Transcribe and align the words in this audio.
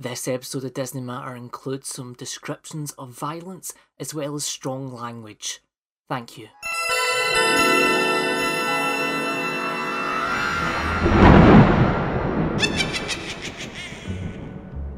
This 0.00 0.26
episode 0.26 0.64
of 0.64 0.74
Disney 0.74 1.00
Matter 1.00 1.36
includes 1.36 1.86
some 1.86 2.14
descriptions 2.14 2.90
of 2.98 3.10
violence 3.10 3.72
as 4.00 4.12
well 4.12 4.34
as 4.34 4.44
strong 4.44 4.92
language. 4.92 5.60
Thank 6.08 6.36
you. 6.36 6.48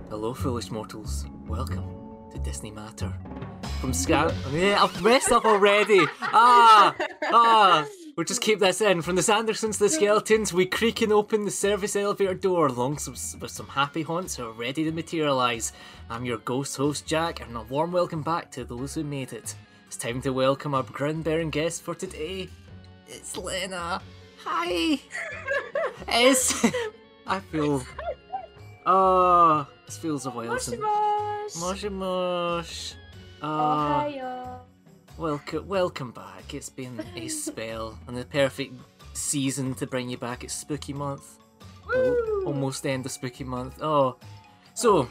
Hello, 0.08 0.32
foolish 0.32 0.70
mortals. 0.70 1.26
Welcome 1.46 2.30
to 2.32 2.38
Disney 2.38 2.70
Matter. 2.70 3.12
From 3.82 3.92
Scar. 3.92 4.32
Yeah, 4.50 4.82
I've 4.82 5.02
messed 5.02 5.30
up 5.30 5.44
already. 5.44 6.06
Ah, 6.22 6.96
ah. 7.24 7.86
We'll 8.16 8.24
just 8.24 8.40
keep 8.40 8.60
this 8.60 8.80
in. 8.80 9.02
From 9.02 9.14
the 9.16 9.20
Sandersons 9.22 9.74
to 9.74 9.80
the 9.80 9.88
Skeletons, 9.90 10.50
we 10.50 10.64
creaking 10.64 11.12
open 11.12 11.44
the 11.44 11.50
service 11.50 11.94
elevator 11.96 12.32
door 12.32 12.66
along 12.68 12.94
with 13.06 13.50
some 13.50 13.68
happy 13.68 14.00
haunts 14.00 14.34
who 14.36 14.46
are 14.46 14.52
ready 14.52 14.84
to 14.84 14.90
materialise. 14.92 15.72
I'm 16.08 16.24
your 16.24 16.38
ghost 16.38 16.78
host, 16.78 17.04
Jack, 17.06 17.42
and 17.42 17.54
a 17.54 17.60
warm 17.64 17.92
welcome 17.92 18.22
back 18.22 18.50
to 18.52 18.64
those 18.64 18.94
who 18.94 19.04
made 19.04 19.34
it. 19.34 19.54
It's 19.86 19.98
time 19.98 20.22
to 20.22 20.30
welcome 20.30 20.74
our 20.74 20.82
grin 20.84 21.20
bearing 21.20 21.50
guest 21.50 21.82
for 21.82 21.94
today. 21.94 22.48
It's 23.06 23.36
Lena. 23.36 24.00
Hi. 24.44 24.98
it's. 26.08 26.64
I 27.26 27.40
feel. 27.40 27.84
Oh, 28.86 29.66
this 29.84 29.98
feels 29.98 30.24
a 30.24 30.30
while 30.30 30.58
since. 30.58 30.80
mosh. 30.80 31.56
Moshi 31.60 31.88
mosh. 31.90 32.94
Oh, 33.42 33.46
Ah. 33.46 34.06
hiya. 34.08 34.60
Welcome, 35.18 35.66
welcome 35.66 36.10
back. 36.10 36.52
It's 36.52 36.68
been 36.68 37.02
a 37.16 37.28
spell 37.44 37.98
and 38.06 38.14
the 38.14 38.26
perfect 38.26 38.74
season 39.14 39.74
to 39.76 39.86
bring 39.86 40.10
you 40.10 40.18
back. 40.18 40.44
It's 40.44 40.52
spooky 40.52 40.92
month, 40.92 41.38
Woo. 41.86 42.44
almost 42.44 42.84
end 42.86 43.06
of 43.06 43.12
spooky 43.12 43.42
month. 43.44 43.80
Oh, 43.80 44.16
so 44.74 45.08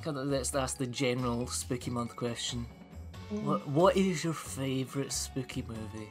kind 0.00 0.16
of 0.16 0.26
let's 0.28 0.54
ask 0.54 0.78
the 0.78 0.86
general 0.86 1.46
spooky 1.48 1.90
month 1.90 2.16
question. 2.16 2.64
Mm. 3.30 3.42
What 3.42 3.68
what 3.68 3.96
is 3.96 4.24
your 4.24 4.32
favorite 4.32 5.12
spooky 5.12 5.62
movie? 5.68 6.08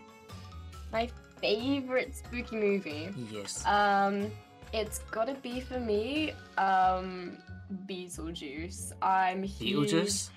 My 0.91 1.09
favorite 1.41 2.15
spooky 2.15 2.57
movie. 2.57 3.09
Yes. 3.31 3.65
Um, 3.65 4.29
it's 4.71 4.99
gotta 5.09 5.33
be 5.33 5.61
for 5.61 5.79
me. 5.79 6.33
Um, 6.59 7.39
Beetlejuice. 7.87 8.91
I'm 9.01 9.41
huge. 9.41 9.93
Beetlejuice. 9.93 10.29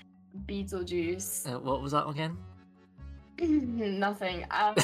Beetlejuice. 0.46 1.52
Uh, 1.52 1.58
what 1.58 1.82
was 1.82 1.92
that 1.92 2.08
again? 2.08 2.38
Nothing. 3.40 4.46
Um, 4.50 4.74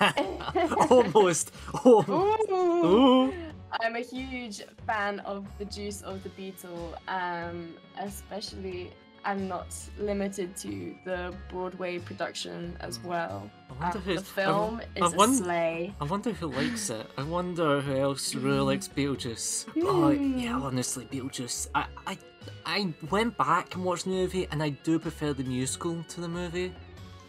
Almost. 0.90 1.52
Oh. 1.84 2.04
ooh. 2.08 2.54
Ooh. 2.54 3.32
I'm 3.80 3.94
a 3.94 4.00
huge 4.00 4.62
fan 4.86 5.20
of 5.20 5.46
the 5.58 5.64
juice 5.64 6.02
of 6.02 6.22
the 6.24 6.28
beetle, 6.30 6.96
um, 7.06 7.74
especially 8.00 8.90
I'm 9.24 9.46
not 9.46 9.72
limited 9.98 10.56
to 10.56 10.94
the 11.04 11.32
Broadway 11.50 11.98
production 12.00 12.76
as 12.80 12.98
well. 13.04 13.48
I 13.70 13.72
wonder 13.84 13.98
Um, 13.98 14.04
who 14.04 14.14
the 14.16 14.22
film 14.22 14.80
I, 14.96 14.98
is 15.06 15.12
I 15.12 15.14
a 15.14 15.16
wonder, 15.16 15.44
sleigh. 15.44 15.94
I 16.00 16.04
wonder 16.04 16.32
who 16.32 16.46
likes 16.48 16.90
it. 16.90 17.06
I 17.16 17.22
wonder 17.22 17.80
who 17.80 17.96
else 17.96 18.34
really 18.34 18.60
likes 18.60 18.88
Beetlejuice. 18.88 19.66
Oh 19.84 20.10
yeah, 20.10 20.54
Hmm. 20.56 20.62
honestly, 20.62 21.04
Beetlejuice. 21.04 21.68
I, 21.74 21.84
I 22.06 22.18
I 22.64 22.92
went 23.10 23.36
back 23.36 23.74
and 23.74 23.84
watched 23.84 24.04
the 24.04 24.10
movie, 24.10 24.48
and 24.50 24.62
I 24.62 24.70
do 24.70 24.98
prefer 24.98 25.32
the 25.34 25.44
musical 25.44 26.02
to 26.08 26.20
the 26.22 26.28
movie. 26.28 26.72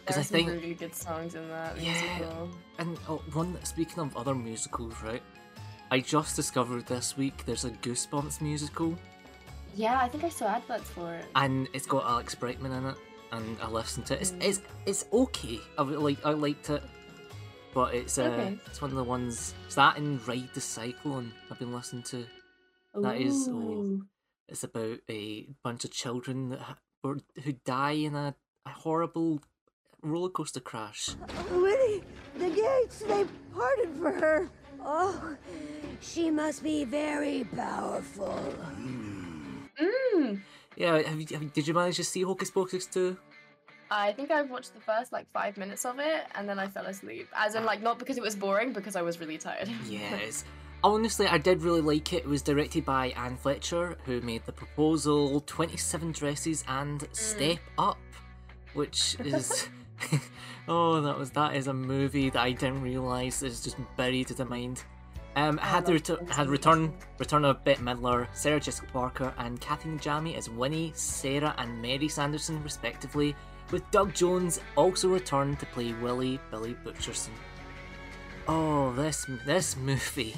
Because 0.04 0.18
I 0.18 0.22
think, 0.22 0.48
really 0.48 0.74
good 0.74 0.94
songs 0.94 1.34
in 1.34 1.48
that 1.48 1.80
Yeah. 1.80 1.92
musical. 1.92 2.50
and 2.78 2.98
oh, 3.08 3.22
one 3.32 3.56
speaking 3.64 3.98
of 4.00 4.16
other 4.16 4.34
musicals, 4.34 4.94
right? 5.02 5.22
I 5.90 6.00
just 6.00 6.34
discovered 6.36 6.86
this 6.86 7.16
week 7.16 7.44
there's 7.44 7.64
a 7.64 7.70
Goosebumps 7.70 8.40
musical, 8.40 8.96
Yeah, 9.74 9.98
I 10.00 10.08
think 10.08 10.24
I 10.24 10.28
saw 10.28 10.46
adverts 10.48 10.90
for 10.90 11.14
it. 11.14 11.24
and 11.36 11.68
it's 11.72 11.86
got 11.86 12.04
Alex 12.04 12.34
Brightman 12.34 12.72
in 12.72 12.86
it, 12.86 12.96
and 13.30 13.56
I 13.62 13.68
listened 13.68 14.06
to 14.06 14.14
it. 14.14 14.20
It's 14.22 14.30
Mm. 14.32 14.42
it's, 14.42 14.60
it's 14.86 15.04
okay. 15.12 15.60
I 15.78 15.82
like 15.82 16.24
I 16.26 16.32
liked 16.32 16.68
it, 16.70 16.82
but 17.72 17.94
it's 17.94 18.18
uh, 18.18 18.22
Okay. 18.24 18.58
it's 18.66 18.80
one 18.82 18.90
of 18.90 18.96
the 18.96 19.04
ones. 19.04 19.54
It's 19.66 19.76
that 19.76 19.96
and 19.98 20.26
Ride 20.26 20.50
the 20.54 20.60
Cyclone 20.60 21.32
I've 21.50 21.58
been 21.58 21.72
listening 21.72 22.02
to. 22.04 22.26
That 22.94 23.20
is- 23.20 23.48
oh. 23.48 24.02
It's 24.48 24.64
about 24.64 24.98
a 25.08 25.46
bunch 25.62 25.84
of 25.86 25.92
children 25.92 26.50
that 26.50 26.78
who 27.02 27.52
die 27.64 27.92
in 27.92 28.14
a, 28.14 28.34
a 28.66 28.70
horrible 28.70 29.40
roller 30.02 30.28
coaster 30.28 30.60
crash. 30.60 31.10
Winnie, 31.50 32.02
the 32.38 32.50
gates, 32.50 33.00
they 33.00 33.24
parted 33.54 33.90
for 33.96 34.10
her. 34.10 34.50
Oh, 34.84 35.36
she 36.00 36.30
must 36.30 36.62
be 36.62 36.84
very 36.84 37.44
powerful. 37.54 38.38
Mm. 39.80 40.40
Yeah, 40.76 41.02
have 41.02 41.20
you, 41.20 41.26
have 41.32 41.42
you, 41.42 41.50
did 41.50 41.68
you 41.68 41.74
manage 41.74 41.96
to 41.96 42.04
see 42.04 42.22
Hocus 42.22 42.50
Pocus 42.50 42.86
2? 42.86 43.16
I 43.90 44.12
think 44.12 44.30
I've 44.30 44.50
watched 44.50 44.74
the 44.74 44.80
first 44.80 45.12
like 45.12 45.30
five 45.32 45.56
minutes 45.56 45.84
of 45.84 45.98
it 45.98 46.24
and 46.34 46.48
then 46.48 46.58
I 46.58 46.66
fell 46.66 46.86
asleep. 46.86 47.28
As 47.36 47.54
in, 47.54 47.64
like, 47.64 47.82
not 47.82 47.98
because 47.98 48.16
it 48.16 48.22
was 48.22 48.34
boring, 48.34 48.72
because 48.72 48.96
I 48.96 49.02
was 49.02 49.20
really 49.20 49.38
tired. 49.38 49.68
Yes. 49.86 50.44
Honestly, 50.84 51.28
I 51.28 51.38
did 51.38 51.62
really 51.62 51.80
like 51.80 52.12
it. 52.12 52.24
It 52.24 52.26
was 52.26 52.42
directed 52.42 52.84
by 52.84 53.08
Anne 53.10 53.36
Fletcher, 53.36 53.96
who 54.04 54.20
made 54.22 54.44
The 54.46 54.52
Proposal, 54.52 55.40
27 55.42 56.10
Dresses, 56.10 56.64
and 56.66 57.06
Step 57.12 57.60
Up, 57.78 57.98
which 58.74 59.16
is. 59.20 59.68
oh, 60.68 61.00
that 61.00 61.18
was 61.18 61.30
that 61.32 61.54
is 61.56 61.66
a 61.66 61.74
movie 61.74 62.30
that 62.30 62.40
I 62.40 62.52
didn't 62.52 62.82
realise 62.82 63.42
is 63.42 63.62
just 63.62 63.76
buried 63.96 64.30
in 64.30 64.36
the 64.36 64.44
mind. 64.44 64.82
Um, 65.34 65.58
I 65.62 65.66
had 65.66 65.86
the 65.86 65.92
retu- 65.92 66.28
had 66.30 66.48
return 66.48 66.92
return 67.18 67.44
of 67.44 67.64
Bette 67.64 67.80
Midler, 67.80 68.26
Sarah 68.34 68.60
Jessica 68.60 68.86
Parker, 68.92 69.32
and 69.38 69.60
Kathy 69.60 69.88
Najimy 69.88 70.36
as 70.36 70.50
Winnie, 70.50 70.92
Sarah, 70.94 71.54
and 71.58 71.80
Mary 71.80 72.08
Sanderson, 72.08 72.62
respectively, 72.62 73.34
with 73.70 73.88
Doug 73.90 74.12
Jones 74.14 74.60
also 74.76 75.08
returned 75.08 75.58
to 75.60 75.66
play 75.66 75.94
Willie 75.94 76.38
Billy 76.50 76.76
Butcherson. 76.84 77.30
Oh, 78.46 78.92
this 78.92 79.26
this 79.46 79.76
movie. 79.76 80.34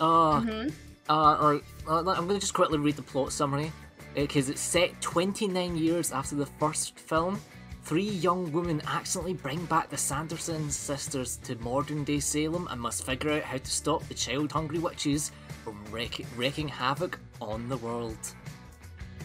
Oh, 0.00 0.42
Mhm. 0.44 0.72
uh, 1.08 1.12
uh, 1.12 1.58
I'm 1.88 2.28
to 2.28 2.38
just 2.38 2.54
quickly 2.54 2.78
read 2.78 2.96
the 2.96 3.02
plot 3.02 3.32
summary 3.32 3.72
because 4.14 4.48
it's 4.48 4.60
set 4.60 5.00
29 5.00 5.76
years 5.76 6.12
after 6.12 6.34
the 6.34 6.46
first 6.46 6.98
film. 6.98 7.40
Three 7.88 8.10
young 8.10 8.52
women 8.52 8.82
accidentally 8.86 9.32
bring 9.32 9.64
back 9.64 9.88
the 9.88 9.96
Sanderson 9.96 10.70
sisters 10.70 11.38
to 11.44 11.56
modern 11.56 12.04
day 12.04 12.20
Salem 12.20 12.68
and 12.70 12.78
must 12.78 13.06
figure 13.06 13.30
out 13.30 13.42
how 13.44 13.56
to 13.56 13.70
stop 13.70 14.06
the 14.08 14.12
child 14.14 14.52
hungry 14.52 14.78
witches 14.78 15.32
from 15.64 15.82
wreak- 15.90 16.26
wreaking 16.36 16.68
havoc 16.68 17.18
on 17.40 17.66
the 17.70 17.78
world. 17.78 18.18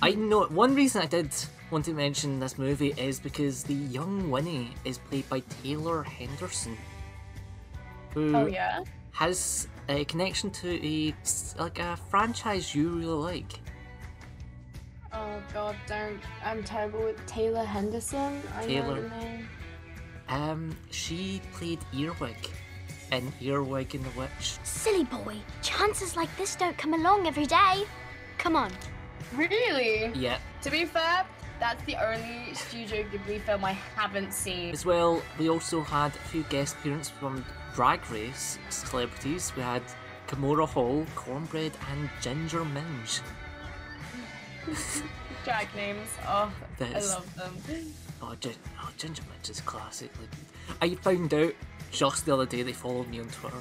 I 0.02 0.12
know 0.12 0.46
one 0.46 0.76
reason 0.76 1.02
I 1.02 1.08
did 1.08 1.36
want 1.72 1.84
to 1.86 1.94
mention 1.94 2.40
this 2.40 2.58
movie 2.58 2.94
is 2.96 3.20
because 3.20 3.64
the 3.66 3.74
young 3.74 4.32
Winnie 4.32 4.70
is 4.86 4.98
played 4.98 5.28
by 5.28 5.42
Taylor 5.62 6.02
Henderson, 6.04 6.78
who 8.14 8.34
Oh, 8.34 8.46
yeah? 8.46 8.82
has 9.12 9.68
a 9.90 10.06
connection 10.06 10.50
to 10.52 10.70
a 10.86 11.14
like 11.60 11.80
a 11.80 11.98
franchise 12.10 12.74
you 12.74 12.92
really 12.92 13.08
like. 13.34 13.60
Oh, 15.56 15.68
God, 15.68 15.76
don't. 15.88 16.20
I'm 16.44 16.64
terrible 16.64 17.04
with 17.04 17.24
Taylor 17.28 17.64
Henderson. 17.64 18.42
I 18.58 18.66
Taylor. 18.66 18.96
know 18.96 19.02
the 19.10 19.10
name. 19.20 19.50
Um, 20.30 20.76
she 20.90 21.42
played 21.54 21.80
Earwig 21.94 22.50
in 23.12 23.32
Earwig 23.42 23.94
and 23.94 24.04
the 24.04 24.20
Witch. 24.20 24.58
Silly 24.64 25.04
boy, 25.04 25.36
chances 25.62 26.16
like 26.16 26.36
this 26.38 26.56
don't 26.56 26.78
come 26.78 26.94
along 26.94 27.28
every 27.28 27.46
day. 27.46 27.84
Come 28.38 28.56
on. 28.56 28.72
Really? 29.36 30.12
Yeah, 30.16 30.38
To 30.64 30.72
be 30.72 30.86
fair, 30.86 31.26
that's 31.60 31.84
the 31.86 31.96
only 31.98 32.54
Studio 32.54 33.04
Ghibli 33.04 33.42
film 33.42 33.66
I 33.66 33.74
haven't 33.96 34.34
seen. 34.34 34.72
as 34.72 34.86
well. 34.86 35.22
We 35.38 35.50
also 35.50 35.82
had 35.82 36.16
a 36.16 36.20
few 36.30 36.44
guest 36.44 36.76
appearances 36.80 37.12
from 37.20 37.46
Drag 37.76 38.00
Race 38.10 38.58
celebrities. 38.70 39.52
We 39.56 39.62
had 39.62 39.84
Kahmora 40.28 40.68
Hall, 40.68 41.06
Kornbread, 41.16 41.74
and 41.92 42.10
Ginger 42.22 42.64
Minge. 42.66 43.22
Drag 45.44 45.68
names. 45.76 46.08
Oh, 46.28 46.52
I 46.80 47.00
love 47.00 47.36
them. 47.36 47.56
Oh, 48.22 48.34
Gin- 48.40 48.54
oh, 48.82 48.90
Ginger 48.98 49.24
Minge 49.30 49.50
is 49.50 49.62
classic. 49.62 50.10
Like, 50.20 50.30
I 50.82 50.96
found 50.96 51.34
out 51.34 51.54
just 51.92 52.26
the 52.26 52.34
other 52.34 52.46
day 52.46 52.62
they 52.64 52.72
followed 52.74 53.10
me 53.10 53.20
on 53.20 53.28
Twitter. 53.28 53.58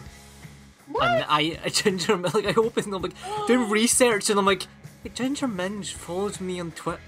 And 1.00 1.24
I, 1.28 1.58
I 1.64 1.68
Ginger 1.72 2.16
Minge, 2.16 2.34
like 2.34 2.46
I 2.46 2.54
opened, 2.60 2.94
I'm 2.94 3.02
like 3.02 3.14
doing 3.46 3.68
research, 3.70 4.30
and 4.30 4.38
I'm 4.38 4.46
like, 4.46 4.62
hey, 5.02 5.10
Ginger 5.14 5.48
Minge 5.48 5.94
follows 5.94 6.40
me 6.40 6.60
on 6.60 6.70
Twitter. 6.72 7.00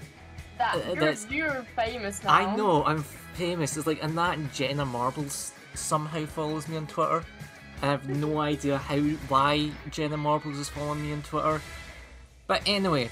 That, 0.57 0.75
Uh, 0.75 0.79
you're, 0.87 0.95
that's- 0.95 1.27
you're 1.29 1.65
famous 1.75 2.23
now. 2.23 2.33
I 2.33 2.55
know 2.55 2.83
I'm 2.83 3.03
famous. 3.35 3.77
It's 3.77 3.87
like, 3.87 4.03
and 4.03 4.17
that 4.17 4.37
and 4.37 4.51
Jenna 4.53 4.85
Marbles 4.85 5.53
somehow 5.73 6.25
follows 6.25 6.67
me 6.67 6.75
on 6.77 6.87
Twitter. 6.87 7.23
I 7.81 7.85
have 7.87 8.09
no 8.09 8.39
idea 8.41 8.77
how, 8.77 8.97
why 9.29 9.69
Jenna 9.91 10.17
Marbles 10.17 10.57
is 10.57 10.67
following 10.69 11.01
me 11.03 11.13
on 11.13 11.21
Twitter. 11.23 11.61
But 12.47 12.61
anyway, 12.65 13.09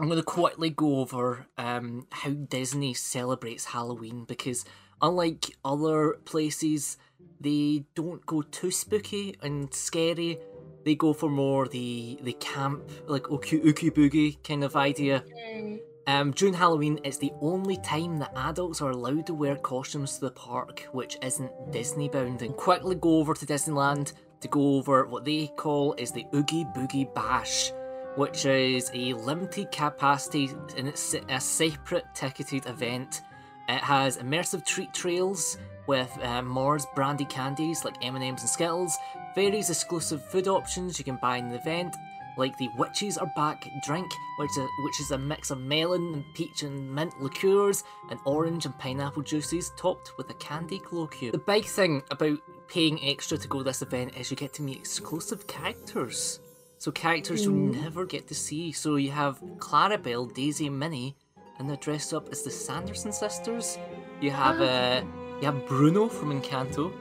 I'm 0.00 0.06
going 0.06 0.18
to 0.18 0.24
quickly 0.24 0.70
go 0.70 1.00
over 1.00 1.46
um, 1.56 2.06
how 2.10 2.30
Disney 2.30 2.94
celebrates 2.94 3.64
Halloween 3.64 4.24
because, 4.24 4.64
unlike 5.02 5.56
other 5.64 6.18
places, 6.24 6.98
they 7.40 7.84
don't 7.94 8.24
go 8.24 8.42
too 8.42 8.70
spooky 8.70 9.36
and 9.42 9.72
scary. 9.74 10.38
They 10.84 10.94
go 10.94 11.12
for 11.12 11.28
more 11.28 11.66
the 11.68 12.18
the 12.22 12.34
camp, 12.34 12.88
like 13.06 13.24
Ookie 13.24 13.64
Ookie 13.64 13.90
Boogie 13.90 14.42
kind 14.42 14.62
of 14.62 14.76
idea. 14.76 15.24
Mm. 15.52 15.80
Um, 16.06 16.30
during 16.30 16.54
Halloween, 16.54 16.98
it's 17.04 17.18
the 17.18 17.32
only 17.42 17.76
time 17.76 18.18
that 18.20 18.32
adults 18.34 18.80
are 18.80 18.92
allowed 18.92 19.26
to 19.26 19.34
wear 19.34 19.56
costumes 19.56 20.14
to 20.14 20.20
the 20.22 20.30
park, 20.30 20.88
which 20.92 21.18
isn't 21.22 21.52
Disney 21.70 22.08
bound. 22.08 22.40
And 22.40 22.56
quickly 22.56 22.94
go 22.94 23.18
over 23.18 23.34
to 23.34 23.44
Disneyland 23.44 24.14
to 24.40 24.48
go 24.48 24.76
over 24.76 25.04
what 25.06 25.26
they 25.26 25.48
call 25.56 25.94
is 25.98 26.12
the 26.12 26.24
Oogie 26.34 26.64
Boogie 26.74 27.12
Bash, 27.14 27.72
which 28.18 28.46
is 28.46 28.90
a 28.94 29.12
limited 29.12 29.70
capacity 29.70 30.50
and 30.76 30.88
it's 30.88 31.14
a 31.28 31.40
separate 31.40 32.04
ticketed 32.14 32.66
event. 32.66 33.22
It 33.68 33.80
has 33.80 34.16
immersive 34.16 34.66
treat 34.66 34.92
trails 34.92 35.56
with 35.86 36.10
uh, 36.24 36.42
Mars 36.42 36.84
brandy 36.96 37.24
candies 37.26 37.84
like 37.84 38.04
M&Ms 38.04 38.40
and 38.40 38.50
Skittles, 38.50 38.96
various 39.36 39.70
exclusive 39.70 40.24
food 40.24 40.48
options 40.48 40.98
you 40.98 41.04
can 41.04 41.16
buy 41.22 41.36
in 41.36 41.48
the 41.48 41.54
event, 41.54 41.94
like 42.36 42.58
the 42.58 42.68
Witches 42.76 43.18
Are 43.18 43.30
Back 43.36 43.68
drink, 43.84 44.10
which 44.40 44.50
is, 44.50 44.68
which 44.82 45.00
is 45.00 45.12
a 45.12 45.18
mix 45.18 45.52
of 45.52 45.60
melon 45.60 46.14
and 46.14 46.24
peach 46.34 46.64
and 46.64 46.92
mint 46.92 47.14
liqueurs 47.22 47.84
and 48.10 48.18
orange 48.24 48.66
and 48.66 48.76
pineapple 48.80 49.22
juices 49.22 49.70
topped 49.78 50.10
with 50.18 50.28
a 50.30 50.34
candy 50.34 50.80
glow 50.80 51.06
cube. 51.06 51.30
The 51.30 51.38
big 51.38 51.66
thing 51.66 52.02
about 52.10 52.40
paying 52.66 52.98
extra 53.04 53.38
to 53.38 53.46
go 53.46 53.58
to 53.58 53.64
this 53.64 53.82
event 53.82 54.16
is 54.18 54.28
you 54.28 54.36
get 54.36 54.52
to 54.54 54.62
meet 54.62 54.78
exclusive 54.78 55.46
characters. 55.46 56.40
So 56.78 56.90
characters 56.92 57.44
you 57.44 57.52
never 57.52 58.04
get 58.06 58.28
to 58.28 58.34
see. 58.34 58.72
So 58.72 58.96
you 58.96 59.10
have 59.10 59.40
Clarabelle, 59.58 60.32
Daisy 60.34 60.66
and 60.68 60.78
Minnie, 60.78 61.16
and 61.58 61.68
they're 61.68 61.76
dressed 61.76 62.14
up 62.14 62.28
as 62.30 62.42
the 62.42 62.50
Sanderson 62.50 63.12
sisters. 63.12 63.78
You 64.20 64.30
have 64.30 64.60
uh, 64.60 65.02
you 65.40 65.46
have 65.46 65.66
Bruno 65.66 66.08
from 66.08 66.30
Encanto, 66.40 66.92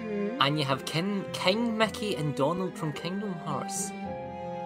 Mm. 0.00 0.36
and 0.40 0.56
you 0.58 0.64
have 0.64 0.84
King, 0.84 1.24
King 1.32 1.76
Mickey 1.76 2.14
and 2.14 2.32
Donald 2.36 2.78
from 2.78 2.92
Kingdom 2.92 3.32
Hearts. 3.44 3.90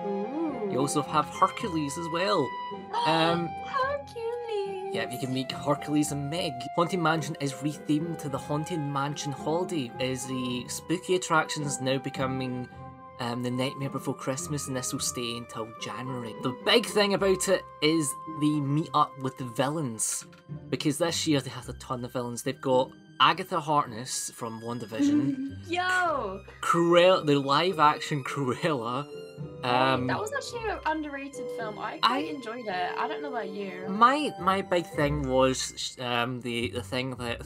Ooh. 0.07 0.69
You 0.71 0.79
also 0.79 1.01
have 1.01 1.25
Hercules 1.27 1.97
as 1.99 2.07
well. 2.13 2.47
Um, 3.07 3.49
Hercules. 3.65 4.91
yeah, 4.95 5.11
you 5.11 5.19
can 5.19 5.33
meet 5.33 5.51
Hercules 5.51 6.13
and 6.13 6.29
Meg. 6.29 6.53
Haunted 6.77 7.01
Mansion 7.01 7.35
is 7.41 7.55
rethemed 7.55 8.19
to 8.19 8.29
the 8.29 8.37
Haunted 8.37 8.79
Mansion 8.79 9.33
Holiday, 9.33 9.91
as 10.01 10.27
the 10.27 10.65
spooky 10.69 11.15
attractions 11.17 11.81
now 11.81 11.97
becoming 11.97 12.69
um, 13.23 13.43
the 13.43 13.51
Nightmare 13.51 13.91
Before 13.91 14.15
Christmas, 14.15 14.67
and 14.67 14.77
this 14.77 14.93
will 14.93 15.01
stay 15.01 15.37
until 15.37 15.69
January. 15.81 16.35
The 16.43 16.57
big 16.65 16.85
thing 16.87 17.15
about 17.15 17.49
it 17.49 17.63
is 17.81 18.13
the 18.41 18.61
meet 18.61 18.91
up 18.95 19.17
with 19.21 19.39
the 19.39 19.45
villains, 19.45 20.27
because 20.71 20.99
this 20.99 21.27
year 21.27 21.41
they 21.41 21.51
have 21.51 21.69
a 21.69 21.75
ton 21.75 22.05
of 22.05 22.13
villains. 22.13 22.43
They've 22.43 22.61
got 22.61 22.91
Agatha 23.21 23.61
Harkness 23.61 24.31
from 24.35 24.61
WandaVision, 24.61 25.57
Yo, 25.69 26.43
Cruella, 26.61 27.25
the 27.25 27.39
live 27.39 27.79
action 27.79 28.25
Cruella. 28.25 29.07
Um, 29.65 30.09
that 30.09 30.19
was 30.19 30.33
actually 30.33 30.69
an 30.71 30.79
underrated 30.87 31.47
film. 31.57 31.79
I 31.79 31.99
quite 31.99 32.03
I- 32.03 32.19
enjoyed 32.19 32.67
it. 32.67 32.99
I 32.99 33.07
don't 33.07 33.23
know 33.23 33.29
about 33.31 33.49
you. 33.51 33.87
My 33.89 34.33
my 34.41 34.63
big 34.63 34.87
thing 34.87 35.29
was 35.29 35.97
um 36.01 36.41
the 36.41 36.71
the 36.71 36.83
thing 36.83 37.11
that 37.17 37.41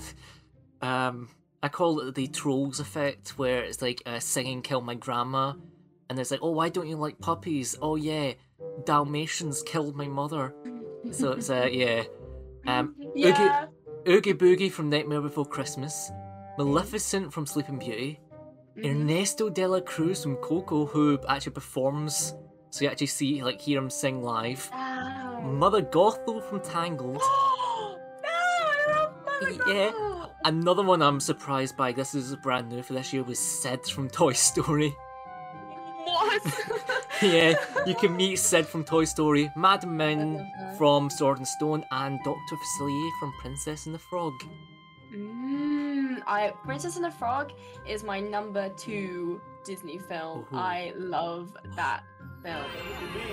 um 0.80 1.28
I 1.62 1.68
call 1.68 2.00
it 2.00 2.14
the 2.14 2.26
trolls 2.28 2.80
effect, 2.80 3.30
where 3.38 3.62
it's 3.64 3.82
like 3.82 4.02
uh, 4.06 4.18
singing 4.20 4.62
"Kill 4.62 4.80
My 4.80 4.94
Grandma," 4.94 5.54
and 6.08 6.18
it's 6.18 6.30
like, 6.30 6.40
oh, 6.42 6.50
why 6.50 6.68
don't 6.68 6.86
you 6.88 6.96
like 6.96 7.18
puppies? 7.18 7.76
Oh 7.80 7.96
yeah, 7.96 8.32
Dalmatians 8.84 9.62
killed 9.62 9.96
my 9.96 10.06
mother. 10.06 10.54
So 11.12 11.32
it's 11.32 11.50
uh 11.50 11.68
yeah, 11.70 12.04
um 12.66 12.94
Yeah. 13.14 13.66
Oogie 14.08 14.34
Boogie 14.34 14.70
from 14.70 14.88
Nightmare 14.90 15.20
Before 15.20 15.44
Christmas, 15.46 16.10
Maleficent 16.58 17.32
from 17.32 17.46
Sleeping 17.46 17.78
Beauty, 17.78 18.20
Mm-hmm. 18.76 18.90
Ernesto 19.08 19.48
de 19.48 19.66
la 19.66 19.80
Cruz 19.80 20.22
from 20.22 20.36
Coco, 20.36 20.84
who 20.84 21.18
actually 21.30 21.52
performs, 21.52 22.34
so 22.68 22.84
you 22.84 22.90
actually 22.90 23.06
see 23.06 23.42
like 23.42 23.58
hear 23.58 23.78
him 23.78 23.88
sing 23.88 24.22
live. 24.22 24.68
Wow. 24.70 25.40
Mother 25.42 25.80
Gothel 25.80 26.42
from 26.46 26.60
Tangled. 26.60 27.16
no, 27.22 27.22
I 28.28 28.84
love 28.88 29.14
Mother 29.24 29.72
Yeah. 29.72 30.05
Gothel. 30.46 30.58
Another 30.60 30.82
one 30.82 31.02
I'm 31.02 31.20
surprised 31.20 31.76
by, 31.76 31.92
this 31.92 32.14
is 32.14 32.34
brand 32.36 32.68
new 32.68 32.82
for 32.82 32.92
this 32.92 33.12
year, 33.12 33.22
was 33.22 33.38
Sid 33.38 33.86
from 33.86 34.08
Toy 34.08 34.32
Story. 34.32 34.96
What? 36.04 36.42
yeah, 37.22 37.54
you 37.86 37.94
can 37.94 38.16
meet 38.16 38.36
Sid 38.36 38.66
from 38.66 38.84
Toy 38.84 39.04
Story, 39.04 39.50
Madam 39.56 39.96
Mim 39.96 40.34
love 40.34 40.46
that. 40.60 40.78
from 40.78 41.10
Sword 41.10 41.38
and 41.38 41.48
Stone, 41.48 41.84
and 41.90 42.18
Dr. 42.24 42.56
Facilier 42.56 43.10
from 43.20 43.32
Princess 43.40 43.86
and 43.86 43.94
the 43.94 43.98
Frog. 43.98 44.32
Mm, 45.14 46.22
I 46.26 46.52
Princess 46.64 46.96
and 46.96 47.04
the 47.04 47.10
Frog 47.10 47.52
is 47.86 48.02
my 48.02 48.20
number 48.20 48.68
two 48.70 49.40
Disney 49.64 49.98
film. 49.98 50.46
Ooh. 50.52 50.56
I 50.56 50.92
love 50.96 51.56
that 51.76 52.02
film. 52.42 52.64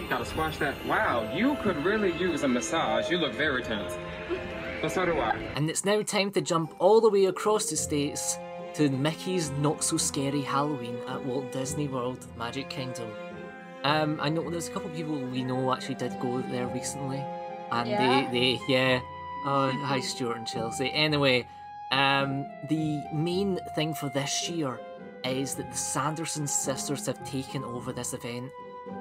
Gotta 0.10 0.26
squash 0.26 0.58
that. 0.58 0.84
Wow, 0.86 1.32
you 1.34 1.56
could 1.64 1.84
really 1.84 2.16
use 2.18 2.44
a 2.44 2.48
massage. 2.48 3.10
You 3.10 3.18
look 3.18 3.34
very 3.34 3.64
tense. 3.64 3.98
But 4.84 4.92
so 4.92 5.06
do 5.06 5.14
I. 5.14 5.38
And 5.56 5.70
it's 5.70 5.86
now 5.86 6.02
time 6.02 6.30
to 6.32 6.42
jump 6.42 6.76
all 6.78 7.00
the 7.00 7.10
way 7.10 7.28
across 7.28 7.70
the 7.70 7.78
states 7.78 8.38
to 8.74 8.90
Mickey's 8.90 9.50
Not 9.52 9.82
So 9.82 9.96
Scary 9.96 10.42
Halloween 10.42 10.98
at 11.08 11.24
Walt 11.24 11.54
Disney 11.54 11.88
World 11.88 12.28
Magic 12.38 12.70
Kingdom. 12.70 13.10
Um, 13.86 14.20
I 14.22 14.28
know 14.28 14.50
there's 14.50 14.68
a 14.68 14.72
couple 14.72 14.90
of 14.90 14.96
people 14.98 15.16
we 15.18 15.42
know 15.42 15.74
actually 15.74 15.96
did 15.96 16.20
go 16.20 16.42
there 16.42 16.68
recently, 16.68 17.24
and 17.72 17.90
Yeah? 17.90 18.30
they, 18.30 18.58
they, 18.58 18.60
yeah. 18.68 19.00
Oh, 19.46 19.72
hi 19.86 20.02
Stuart 20.02 20.36
and 20.36 20.46
Chelsea. 20.46 20.92
Anyway, 20.92 21.48
um, 21.92 22.46
the 22.68 23.02
main 23.14 23.60
thing 23.76 23.94
for 23.94 24.10
this 24.10 24.50
year 24.50 24.82
is 25.24 25.56
that 25.56 25.72
the 25.72 25.78
Sanderson 25.78 26.46
sisters 26.46 27.06
have 27.06 27.24
taken 27.26 27.64
over 27.64 27.94
this 27.94 28.14
event. 28.14 28.52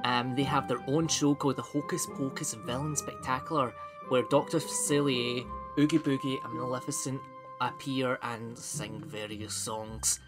Um, 0.04 0.36
they 0.36 0.44
have 0.44 0.68
their 0.68 0.82
own 0.86 1.08
show 1.08 1.34
called 1.34 1.56
the 1.56 1.62
Hocus 1.62 2.06
Pocus 2.14 2.54
Villain 2.54 2.94
Spectacular, 2.94 3.74
where 4.10 4.22
Dr. 4.30 4.58
Facilier, 4.58 5.44
Oogie 5.78 5.98
Boogie, 5.98 6.44
and 6.44 6.54
Maleficent 6.54 7.20
appear 7.60 8.18
and 8.22 8.58
sing 8.58 9.02
various 9.06 9.54
songs. 9.54 10.20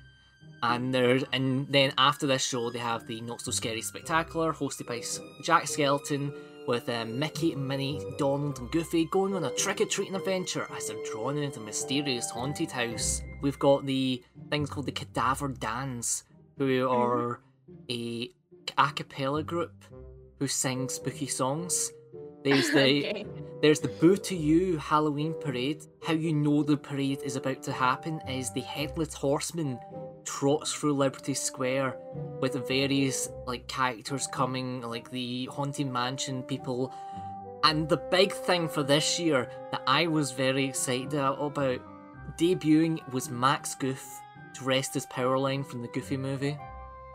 And 0.63 0.95
there, 0.95 1.21
and 1.33 1.67
then 1.69 1.93
after 1.99 2.27
this 2.27 2.43
show, 2.43 2.71
they 2.71 2.79
have 2.79 3.07
the 3.07 3.21
Not 3.21 3.43
So 3.43 3.51
Scary 3.51 3.83
Spectacular, 3.83 4.53
hosted 4.53 4.87
by 4.87 5.03
Jack 5.43 5.65
Skellington, 5.65 6.33
with 6.67 6.89
um, 6.89 7.19
Mickey 7.19 7.53
and 7.53 7.67
Minnie, 7.67 8.03
Donald 8.17 8.59
and 8.59 8.71
Goofy 8.71 9.07
going 9.07 9.35
on 9.35 9.45
a 9.45 9.51
trick 9.51 9.81
or 9.81 9.87
treating 9.87 10.15
adventure 10.15 10.67
as 10.75 10.89
they're 10.89 10.97
drawn 11.13 11.37
into 11.37 11.61
a 11.61 11.63
mysterious 11.63 12.31
haunted 12.31 12.71
house. 12.71 13.21
We've 13.43 13.59
got 13.59 13.85
the 13.85 14.23
things 14.49 14.71
called 14.71 14.87
the 14.87 14.93
Cadaver 14.93 15.49
Dance, 15.49 16.25
who 16.57 16.89
are 16.89 17.41
a 17.91 18.31
a 18.79 18.91
cappella 18.95 19.43
group 19.43 19.85
who 20.39 20.47
sing 20.47 20.89
spooky 20.89 21.27
songs. 21.27 21.93
There's 22.43 22.71
the 22.71 23.07
Okay. 23.11 23.27
There's 23.65 23.81
the 23.81 23.89
Boo 23.89 24.15
to 24.19 24.37
You 24.37 24.77
Halloween 24.77 25.33
parade. 25.41 25.87
How 26.03 26.13
you 26.13 26.35
know 26.35 26.63
the 26.63 26.77
parade 26.77 27.23
is 27.25 27.37
about 27.37 27.63
to 27.63 27.73
happen 27.73 28.21
is 28.29 28.53
the 28.53 28.61
headless 28.61 29.15
horseman 29.15 29.79
trots 30.27 30.75
through 30.75 30.93
Liberty 30.93 31.33
Square 31.33 31.97
with 32.43 32.69
various 32.69 33.31
like 33.47 33.67
characters 33.67 34.27
coming, 34.27 34.83
like 34.83 35.11
the 35.11 35.47
haunted 35.47 35.91
mansion 35.91 36.43
people. 36.43 36.93
And 37.63 37.89
the 37.89 37.97
big 37.97 38.35
thing 38.35 38.69
for 38.69 38.83
this 38.83 39.19
year 39.19 39.49
that 39.71 39.83
I 39.87 40.09
was 40.09 40.33
very 40.33 40.67
excited 40.67 41.15
about 41.15 41.81
debuting 42.39 43.01
was 43.15 43.31
Max 43.31 43.75
Goof 43.75 44.07
dressed 44.53 44.95
as 44.95 45.07
Powerline 45.07 45.65
from 45.65 45.81
the 45.81 45.89
Goofy 45.89 46.19
movie. 46.19 46.59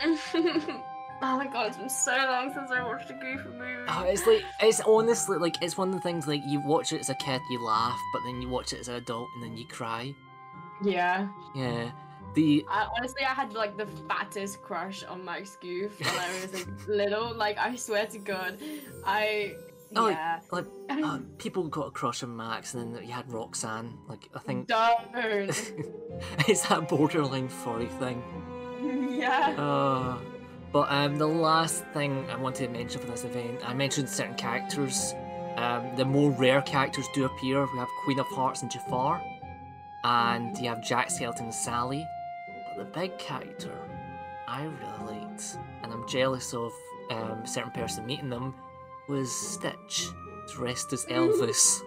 oh 1.22 1.38
my 1.38 1.48
god, 1.48 1.68
it's 1.68 1.78
been 1.78 1.90
so 1.90 2.12
long 2.16 2.54
since 2.54 2.72
I 2.72 2.84
watched 2.84 3.10
a 3.10 3.14
Goofy 3.14 3.50
movie. 3.50 3.86
Oh, 3.88 4.04
it's 4.04 4.26
like 4.28 4.44
it's 4.62 4.82
honestly 4.82 5.38
like 5.38 5.62
it's 5.62 5.78
one 5.78 5.90
of 5.90 5.96
the 5.96 6.02
things 6.02 6.28
like 6.28 6.42
you 6.46 6.62
watch 6.66 6.94
it 6.94 7.00
as 7.00 7.10
a 7.10 7.16
kid, 7.16 7.42
you 7.50 7.64
laugh, 7.64 7.98
but 8.14 8.22
then 8.26 8.42
you 8.42 8.50
watch 8.50 8.74
it 8.74 8.80
as 8.80 8.88
an 8.88 8.96
adult 8.96 9.28
and 9.36 9.44
then 9.44 9.58
you 9.58 9.66
cry. 9.68 10.14
yeah. 10.84 11.28
Yeah. 11.56 11.92
The 12.36 12.64
I, 12.70 12.88
honestly, 12.96 13.24
I 13.24 13.34
had 13.34 13.54
like 13.54 13.76
the 13.76 13.88
fattest 14.08 14.62
crush 14.62 15.04
on 15.04 15.26
Max 15.26 15.56
Goof 15.60 16.00
when 16.00 16.10
I 16.10 16.32
was 16.42 16.54
like 16.54 16.68
little. 16.88 17.34
Like, 17.34 17.58
I 17.58 17.76
swear 17.76 18.06
to 18.06 18.20
God, 18.20 18.60
I. 19.04 19.56
Oh, 19.96 20.10
Yeah. 20.10 20.40
like 20.52 20.66
uh, 20.92 21.18
people 21.40 21.68
got 21.70 21.88
a 21.88 21.92
crush 21.92 22.22
on 22.22 22.36
Max, 22.38 22.76
and 22.76 22.96
then 22.96 23.04
you 23.04 23.12
had 23.14 23.32
Roxanne. 23.34 23.98
Like 24.08 24.30
I 24.36 24.40
think 24.40 24.68
Don't. 24.68 25.16
it's 26.48 26.68
that 26.68 26.88
borderline 26.88 27.48
furry 27.50 27.88
thing. 27.88 28.22
yeah. 29.10 29.56
Uh, 29.58 30.20
but 30.72 30.92
um, 30.92 31.18
the 31.18 31.28
last 31.28 31.84
thing 31.94 32.30
I 32.30 32.36
wanted 32.36 32.68
to 32.68 32.72
mention 32.72 33.02
for 33.02 33.08
this 33.08 33.24
event, 33.24 33.68
I 33.68 33.74
mentioned 33.74 34.10
certain 34.10 34.36
characters. 34.36 35.14
Um, 35.58 35.96
the 35.96 36.06
more 36.06 36.32
rare 36.32 36.62
characters 36.62 37.08
do 37.14 37.26
appear. 37.26 37.68
We 37.74 37.80
have 37.80 37.88
Queen 38.04 38.20
of 38.20 38.28
Hearts 38.28 38.62
and 38.62 38.72
Jafar, 38.72 39.22
and 40.04 40.58
you 40.58 40.70
have 40.70 40.84
Jack 40.84 41.10
Skellington 41.10 41.42
and 41.42 41.54
Sally. 41.54 42.06
But 42.78 42.78
the 42.78 43.00
big 43.00 43.18
character 43.18 43.76
I 44.48 44.64
really 44.64 45.20
liked, 45.20 45.58
and 45.84 45.92
I'm 45.92 46.08
jealous 46.08 46.54
of 46.54 46.72
um, 47.12 47.42
a 47.44 47.48
certain 47.48 47.72
person 47.72 48.06
meeting 48.06 48.30
them, 48.30 48.56
was 49.08 49.32
Stitch, 49.32 50.08
dressed 50.54 50.94
as 50.94 51.06
Elvis. 51.06 51.82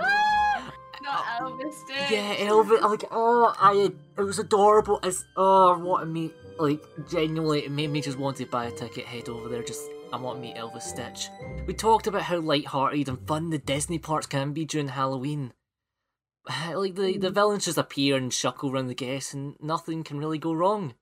Not 1.02 1.24
Elvis 1.40 1.74
Stitch. 1.84 2.10
Yeah, 2.10 2.36
Elvis. 2.36 2.80
Like, 2.80 3.04
oh, 3.10 3.52
I. 3.58 3.90
It 4.16 4.22
was 4.22 4.38
adorable. 4.38 5.00
As 5.02 5.24
oh, 5.36 5.76
what 5.78 6.04
a 6.04 6.06
meet. 6.06 6.32
Like, 6.62 6.80
genuinely, 7.10 7.64
it 7.64 7.72
made 7.72 7.90
me 7.90 8.00
just 8.00 8.18
want 8.18 8.36
to 8.36 8.46
buy 8.46 8.66
a 8.66 8.70
ticket, 8.70 9.04
head 9.04 9.28
over 9.28 9.48
there. 9.48 9.64
Just, 9.64 9.90
I 10.12 10.16
want 10.16 10.36
to 10.36 10.42
meet 10.42 10.54
Elvis 10.54 10.82
Stitch. 10.82 11.28
We 11.66 11.74
talked 11.74 12.06
about 12.06 12.22
how 12.22 12.38
light-hearted 12.38 13.08
and 13.08 13.26
fun 13.26 13.50
the 13.50 13.58
Disney 13.58 13.98
parts 13.98 14.28
can 14.28 14.52
be 14.52 14.64
during 14.64 14.88
Halloween. 14.88 15.54
Like 16.72 16.94
the 16.94 17.18
the 17.18 17.30
villains 17.30 17.64
just 17.64 17.78
appear 17.78 18.16
and 18.16 18.30
shuckle 18.30 18.72
around 18.72 18.86
the 18.86 18.94
guests, 18.94 19.34
and 19.34 19.56
nothing 19.60 20.04
can 20.04 20.18
really 20.18 20.38
go 20.38 20.52
wrong. 20.52 20.94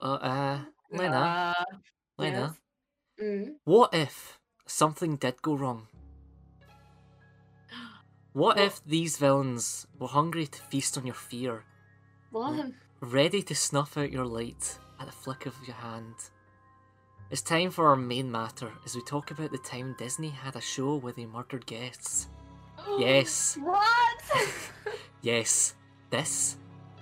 Uh, 0.00 0.14
uh 0.14 0.58
Lena, 0.90 1.54
Uh, 1.58 1.64
Lena, 2.18 2.56
yes. 3.18 3.26
Mm. 3.26 3.54
what 3.64 3.92
if 3.92 4.38
something 4.66 5.16
did 5.16 5.42
go 5.42 5.54
wrong? 5.54 5.88
What 8.32 8.58
if 8.58 8.82
these 8.84 9.18
villains 9.18 9.86
were 9.98 10.08
hungry 10.08 10.46
to 10.46 10.62
feast 10.62 10.96
on 10.96 11.04
your 11.04 11.14
fear, 11.14 11.64
What? 12.30 12.72
Ready 13.02 13.42
to 13.42 13.54
snuff 13.54 13.98
out 13.98 14.12
your 14.12 14.24
light 14.24 14.78
at 15.00 15.06
the 15.06 15.12
flick 15.12 15.44
of 15.46 15.56
your 15.66 15.74
hand? 15.76 16.14
It's 17.30 17.42
time 17.42 17.70
for 17.70 17.88
our 17.88 17.96
main 17.96 18.30
matter 18.30 18.70
as 18.84 18.94
we 18.94 19.02
talk 19.02 19.32
about 19.32 19.50
the 19.50 19.58
time 19.58 19.96
Disney 19.98 20.28
had 20.28 20.54
a 20.54 20.60
show 20.60 20.96
where 20.96 21.12
they 21.12 21.26
murdered 21.26 21.66
guests. 21.66 22.28
Yes, 22.98 23.56
What? 23.60 24.22
yes, 25.22 25.74
this 26.10 26.56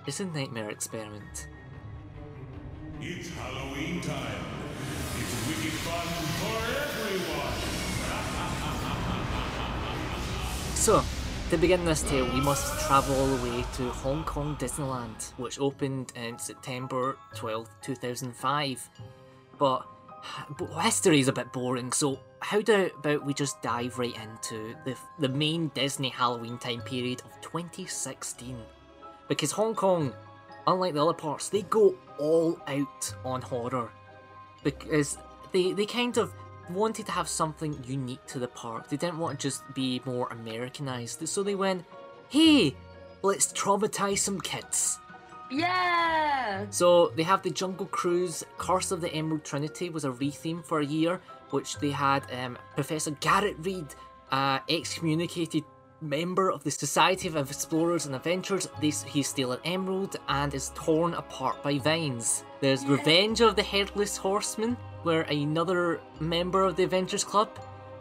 is 0.07 0.19
a 0.19 0.25
nightmare 0.25 0.69
experiment. 0.69 1.47
It's 2.99 3.29
Halloween 3.29 3.99
time. 4.01 4.45
It's 5.17 5.47
wicked 5.47 5.73
fun 5.85 6.07
for 6.41 6.57
everyone. 6.81 7.57
So, 10.75 11.03
to 11.51 11.57
begin 11.57 11.83
this 11.83 12.01
tale, 12.03 12.23
we 12.33 12.39
must 12.39 12.87
travel 12.87 13.13
all 13.13 13.27
the 13.27 13.43
way 13.43 13.65
to 13.73 13.89
Hong 13.89 14.23
Kong 14.23 14.55
Disneyland, 14.57 15.33
which 15.33 15.59
opened 15.59 16.13
in 16.15 16.39
September 16.39 17.17
12th, 17.35 17.67
2005. 17.81 18.89
But, 19.59 19.85
but 20.57 20.67
history 20.81 21.19
is 21.19 21.27
a 21.27 21.33
bit 21.33 21.51
boring, 21.51 21.91
so 21.91 22.21
how 22.39 22.59
about 22.59 23.25
we 23.25 23.33
just 23.33 23.61
dive 23.61 23.99
right 23.99 24.15
into 24.15 24.77
the, 24.85 24.95
the 25.19 25.27
main 25.27 25.67
Disney 25.75 26.07
Halloween 26.07 26.57
time 26.57 26.79
period 26.83 27.21
of 27.25 27.41
2016? 27.41 28.55
Because 29.27 29.51
Hong 29.51 29.75
Kong, 29.75 30.13
unlike 30.67 30.93
the 30.93 31.03
other 31.03 31.13
parts, 31.13 31.49
they 31.49 31.63
go 31.63 31.93
all 32.17 32.57
out 32.67 33.13
on 33.25 33.41
horror. 33.41 33.91
Because 34.63 35.17
they, 35.51 35.73
they 35.73 35.85
kind 35.85 36.17
of 36.17 36.31
wanted 36.69 37.05
to 37.07 37.11
have 37.11 37.27
something 37.27 37.83
unique 37.85 38.25
to 38.27 38.39
the 38.39 38.47
park. 38.47 38.89
They 38.89 38.97
didn't 38.97 39.19
want 39.19 39.39
to 39.39 39.47
just 39.47 39.63
be 39.73 40.01
more 40.05 40.27
Americanized. 40.31 41.27
So 41.27 41.43
they 41.43 41.55
went, 41.55 41.85
hey, 42.29 42.75
let's 43.21 43.51
traumatize 43.53 44.19
some 44.19 44.39
kids. 44.39 44.99
yeah. 45.51 46.65
So 46.69 47.11
they 47.15 47.23
have 47.23 47.41
the 47.43 47.49
Jungle 47.49 47.87
Cruise, 47.87 48.43
Curse 48.57 48.91
of 48.91 49.01
the 49.01 49.11
Emerald 49.13 49.43
Trinity 49.43 49.89
was 49.89 50.05
a 50.05 50.11
retheme 50.11 50.63
for 50.63 50.79
a 50.79 50.85
year, 50.85 51.19
which 51.49 51.77
they 51.79 51.91
had 51.91 52.23
um, 52.31 52.57
Professor 52.75 53.11
Garrett 53.11 53.57
Reed, 53.59 53.87
uh, 54.31 54.59
excommunicated 54.69 55.63
member 56.01 56.51
of 56.51 56.63
the 56.63 56.71
Society 56.71 57.27
of 57.27 57.35
Explorers 57.35 58.05
and 58.05 58.15
Adventurers. 58.15 58.67
This 58.79 59.03
he's 59.03 59.27
still 59.27 59.51
an 59.51 59.59
emerald 59.65 60.15
and 60.27 60.53
is 60.53 60.71
torn 60.75 61.13
apart 61.13 61.61
by 61.63 61.77
vines. 61.77 62.43
There's 62.61 62.85
Revenge 62.85 63.41
of 63.41 63.55
the 63.55 63.63
Headless 63.63 64.17
Horseman, 64.17 64.77
where 65.01 65.23
another 65.23 65.99
member 66.19 66.63
of 66.63 66.75
the 66.75 66.83
Avengers 66.83 67.23
Club 67.23 67.49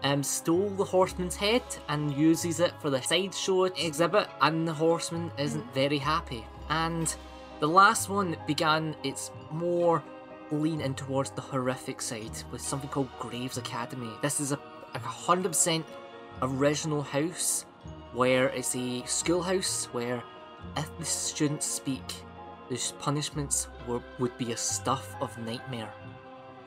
um, 0.02 0.22
stole 0.22 0.68
the 0.68 0.84
horseman's 0.84 1.34
head 1.34 1.62
and 1.88 2.12
uses 2.12 2.60
it 2.60 2.74
for 2.78 2.90
the 2.90 3.00
sideshow 3.00 3.64
exhibit, 3.64 4.28
and 4.42 4.68
the 4.68 4.74
horseman 4.74 5.32
isn't 5.38 5.72
very 5.72 5.96
happy. 5.96 6.44
And 6.68 7.14
the 7.58 7.68
last 7.68 8.10
one 8.10 8.36
began 8.46 8.94
its 9.02 9.30
more 9.50 10.04
lean 10.50 10.82
in 10.82 10.92
towards 10.92 11.30
the 11.30 11.40
horrific 11.40 12.02
side 12.02 12.42
with 12.52 12.60
something 12.60 12.90
called 12.90 13.08
Graves 13.18 13.56
Academy. 13.56 14.10
This 14.20 14.40
is 14.40 14.52
a 14.52 14.58
a 14.94 14.98
hundred 14.98 15.48
percent 15.48 15.86
original 16.42 17.02
house 17.02 17.64
where 18.12 18.48
it's 18.48 18.74
a 18.74 19.02
schoolhouse 19.06 19.86
where 19.92 20.22
if 20.76 20.98
the 20.98 21.04
students 21.04 21.66
speak, 21.66 22.02
the 22.70 22.92
punishments 23.00 23.68
were, 23.86 24.00
would 24.18 24.36
be 24.38 24.52
a 24.52 24.56
stuff 24.56 25.14
of 25.20 25.36
nightmare. 25.38 25.92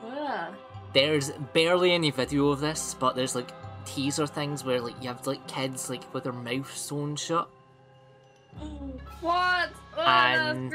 Yeah. 0.06 0.54
There's 0.92 1.30
barely 1.52 1.90
any 1.92 2.12
video 2.12 2.50
of 2.50 2.60
this, 2.60 2.94
but 2.94 3.16
there's 3.16 3.34
like 3.34 3.50
teaser 3.84 4.26
things 4.26 4.62
where 4.64 4.80
like 4.80 4.94
you 5.02 5.08
have 5.08 5.26
like 5.26 5.46
kids 5.48 5.90
like 5.90 6.12
with 6.14 6.22
their 6.24 6.32
mouth 6.32 6.74
sewn 6.76 7.16
shut. 7.16 7.48
What? 9.20 9.70
Oh, 9.96 10.00
And- 10.02 10.72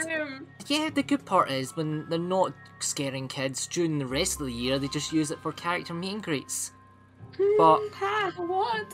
Yeah, 0.67 0.89
the 0.89 1.03
good 1.03 1.25
part 1.25 1.50
is 1.51 1.75
when 1.77 2.09
they're 2.09 2.19
not 2.19 2.51
scaring 2.79 3.27
kids 3.27 3.67
during 3.67 4.00
the 4.00 4.05
rest 4.05 4.39
of 4.41 4.48
the 4.48 4.53
year, 4.53 4.79
they 4.79 4.88
just 4.88 5.13
use 5.13 5.31
it 5.31 5.39
for 5.39 5.51
character 5.53 5.93
meet 5.93 6.13
and 6.13 6.24
greets. 6.24 6.71
But 7.57 7.79
what? 8.38 8.93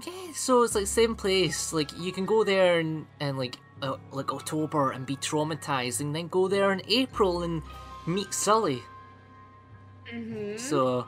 Yeah, 0.00 0.32
so 0.34 0.62
it's 0.62 0.74
like 0.74 0.86
same 0.86 1.14
place. 1.14 1.72
Like 1.72 1.96
you 1.98 2.12
can 2.12 2.24
go 2.24 2.44
there 2.44 2.80
in, 2.80 3.06
in 3.20 3.36
like 3.36 3.58
uh, 3.82 3.96
like 4.12 4.32
October 4.32 4.92
and 4.92 5.04
be 5.04 5.16
traumatized, 5.16 6.00
and 6.00 6.14
then 6.14 6.28
go 6.28 6.48
there 6.48 6.72
in 6.72 6.82
April 6.88 7.42
and 7.42 7.62
meet 8.06 8.32
Sully. 8.32 8.82
Mm-hmm. 10.12 10.56
So, 10.56 11.06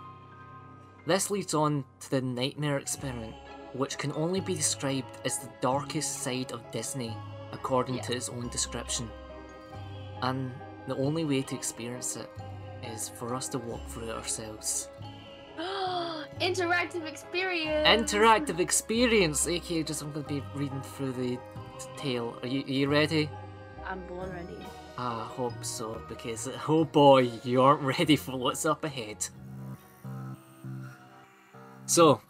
this 1.07 1.31
leads 1.31 1.55
on 1.55 1.85
to 2.01 2.11
the 2.11 2.21
Nightmare 2.21 2.79
Experiment, 2.79 3.35
which 3.73 3.99
can 3.99 4.13
only 4.13 4.41
be 4.41 4.55
described 4.55 5.19
as 5.25 5.39
the 5.39 5.51
darkest 5.61 6.23
side 6.23 6.53
of 6.53 6.71
Disney, 6.71 7.17
according 7.53 8.01
to 8.01 8.15
its 8.15 8.29
own 8.29 8.49
description. 8.49 9.11
And 10.23 10.53
the 10.87 10.97
only 10.97 11.25
way 11.25 11.43
to 11.43 11.55
experience 11.55 12.17
it 12.17 12.31
is 12.83 13.09
for 13.09 13.35
us 13.35 13.49
to 13.49 13.59
walk 13.59 13.87
through 13.89 14.11
it 14.11 14.15
ourselves. 14.15 14.89
Interactive 16.41 17.07
experience. 17.07 17.87
Interactive 18.13 18.59
experience, 18.59 19.47
aka 19.47 19.83
just 19.83 20.03
I'm 20.03 20.13
going 20.13 20.25
to 20.25 20.35
be 20.35 20.43
reading 20.55 20.83
through 20.83 21.13
the 21.13 21.39
tale. 21.97 22.37
Are 22.43 22.49
you, 22.49 22.63
are 22.65 22.71
you 22.71 22.89
ready? 22.89 23.31
I'm 23.87 24.01
born 24.07 24.31
ready. 24.31 24.59
I 24.99 25.25
hope 25.25 25.65
so, 25.65 26.01
because 26.09 26.49
oh 26.69 26.85
boy, 26.85 27.31
you 27.45 27.63
aren't 27.63 27.83
ready 27.83 28.17
for 28.17 28.37
what's 28.37 28.65
up 28.65 28.85
ahead. 28.85 29.29
So, 31.87 32.21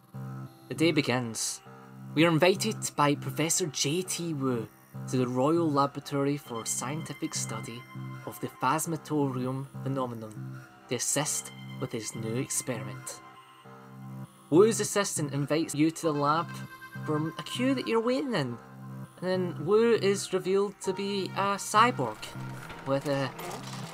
the 0.67 0.75
day 0.75 0.91
begins. 0.91 1.61
We 2.13 2.25
are 2.25 2.29
invited 2.29 2.77
by 2.95 3.15
Professor 3.15 3.67
J.T. 3.67 4.33
Wu 4.35 4.67
to 5.09 5.17
the 5.17 5.27
Royal 5.27 5.69
Laboratory 5.69 6.37
for 6.37 6.65
Scientific 6.65 7.33
Study 7.33 7.81
of 8.25 8.39
the 8.39 8.47
Phasmatorium 8.61 9.67
phenomenon 9.83 10.61
to 10.89 10.95
assist 10.95 11.51
with 11.79 11.91
his 11.91 12.15
new 12.15 12.35
experiment. 12.35 13.19
Wu's 14.51 14.79
assistant 14.79 15.33
invites 15.33 15.73
you 15.73 15.89
to 15.89 16.01
the 16.03 16.13
lab 16.13 16.47
from 17.05 17.33
a 17.39 17.43
queue 17.43 17.73
that 17.73 17.87
you're 17.87 18.01
waiting 18.01 18.33
in. 18.33 18.57
And 19.21 19.21
then 19.21 19.65
Wu 19.65 19.93
is 19.95 20.31
revealed 20.33 20.79
to 20.81 20.93
be 20.93 21.25
a 21.35 21.55
cyborg 21.55 22.17
with 22.85 23.07
uh, 23.09 23.29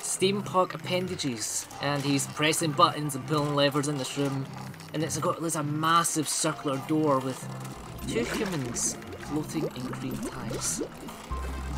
steampunk 0.00 0.74
appendages, 0.74 1.66
and 1.80 2.02
he's 2.02 2.26
pressing 2.28 2.72
buttons 2.72 3.14
and 3.14 3.26
pulling 3.26 3.54
levers 3.54 3.88
in 3.88 3.96
this 3.96 4.18
room. 4.18 4.44
And 4.92 5.02
it's 5.02 5.16
got 5.16 5.40
there's 5.40 5.56
a 5.56 5.62
massive 5.62 6.28
circular 6.28 6.76
door 6.86 7.18
with 7.20 7.48
two 8.06 8.24
humans 8.24 8.96
floating 9.20 9.64
in 9.74 9.86
green 9.86 10.18
ties. 10.18 10.82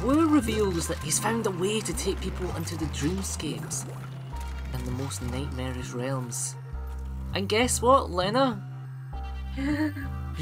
Wu 0.02 0.26
reveals 0.26 0.88
that 0.88 0.98
he's 0.98 1.20
found 1.20 1.46
a 1.46 1.50
way 1.50 1.80
to 1.80 1.94
take 1.94 2.20
people 2.20 2.54
into 2.56 2.76
the 2.76 2.86
dreamscapes 2.86 3.86
and 4.72 4.84
the 4.84 4.90
most 4.90 5.22
nightmarish 5.22 5.90
realms. 5.90 6.56
And 7.34 7.48
guess 7.48 7.82
what, 7.82 8.10
Lena? 8.10 8.62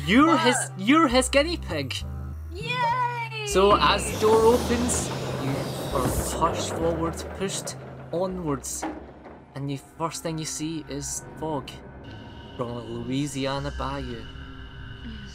You're 0.06 0.38
his 0.38 0.56
you're 0.78 1.08
his 1.08 1.28
guinea 1.28 1.58
pig. 1.58 1.94
Yay! 2.52 3.46
So 3.46 3.76
as 3.78 4.10
the 4.10 4.20
door 4.20 4.40
opens, 4.54 5.08
you 5.42 5.54
are 5.94 6.08
pushed 6.08 6.70
forward, 6.70 7.24
pushed 7.36 7.76
onwards, 8.10 8.84
and 9.54 9.68
the 9.68 9.78
first 9.98 10.22
thing 10.22 10.38
you 10.38 10.46
see 10.46 10.84
is 10.88 11.24
fog 11.38 11.70
from 12.56 12.70
a 12.70 12.80
Louisiana 12.80 13.72
bayou. 13.78 14.22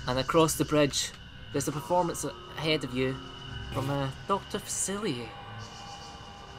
And 0.08 0.18
across 0.18 0.56
the 0.56 0.66
bridge, 0.66 1.12
there's 1.52 1.68
a 1.68 1.72
performance 1.72 2.26
ahead 2.58 2.84
of 2.84 2.96
you 2.96 3.16
from 3.74 3.90
uh, 3.90 4.06
a 4.06 4.12
Dr. 4.28 4.58
Facilier. 4.58 5.28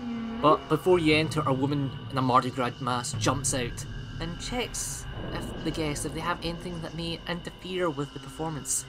Mm-hmm. 0.00 0.40
But 0.40 0.68
before 0.68 1.00
you 1.00 1.16
enter, 1.16 1.42
a 1.46 1.52
woman 1.52 1.90
in 2.12 2.18
a 2.18 2.22
Mardi 2.22 2.50
Gras 2.50 2.80
mask 2.80 3.18
jumps 3.18 3.54
out 3.54 3.84
and 4.20 4.40
checks 4.40 5.04
if 5.32 5.64
the 5.64 5.70
guests 5.70 6.04
if 6.04 6.14
they 6.14 6.20
have 6.20 6.44
anything 6.44 6.80
that 6.82 6.94
may 6.94 7.20
interfere 7.28 7.90
with 7.90 8.12
the 8.14 8.20
performance. 8.20 8.84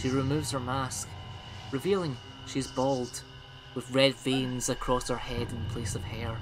She 0.00 0.08
removes 0.08 0.50
her 0.50 0.60
mask, 0.60 1.08
revealing 1.70 2.16
she's 2.46 2.66
bald, 2.66 3.22
with 3.74 3.90
red 3.90 4.14
veins 4.14 4.68
across 4.68 5.08
her 5.08 5.16
head 5.16 5.48
in 5.50 5.64
place 5.70 5.94
of 5.94 6.02
hair. 6.02 6.36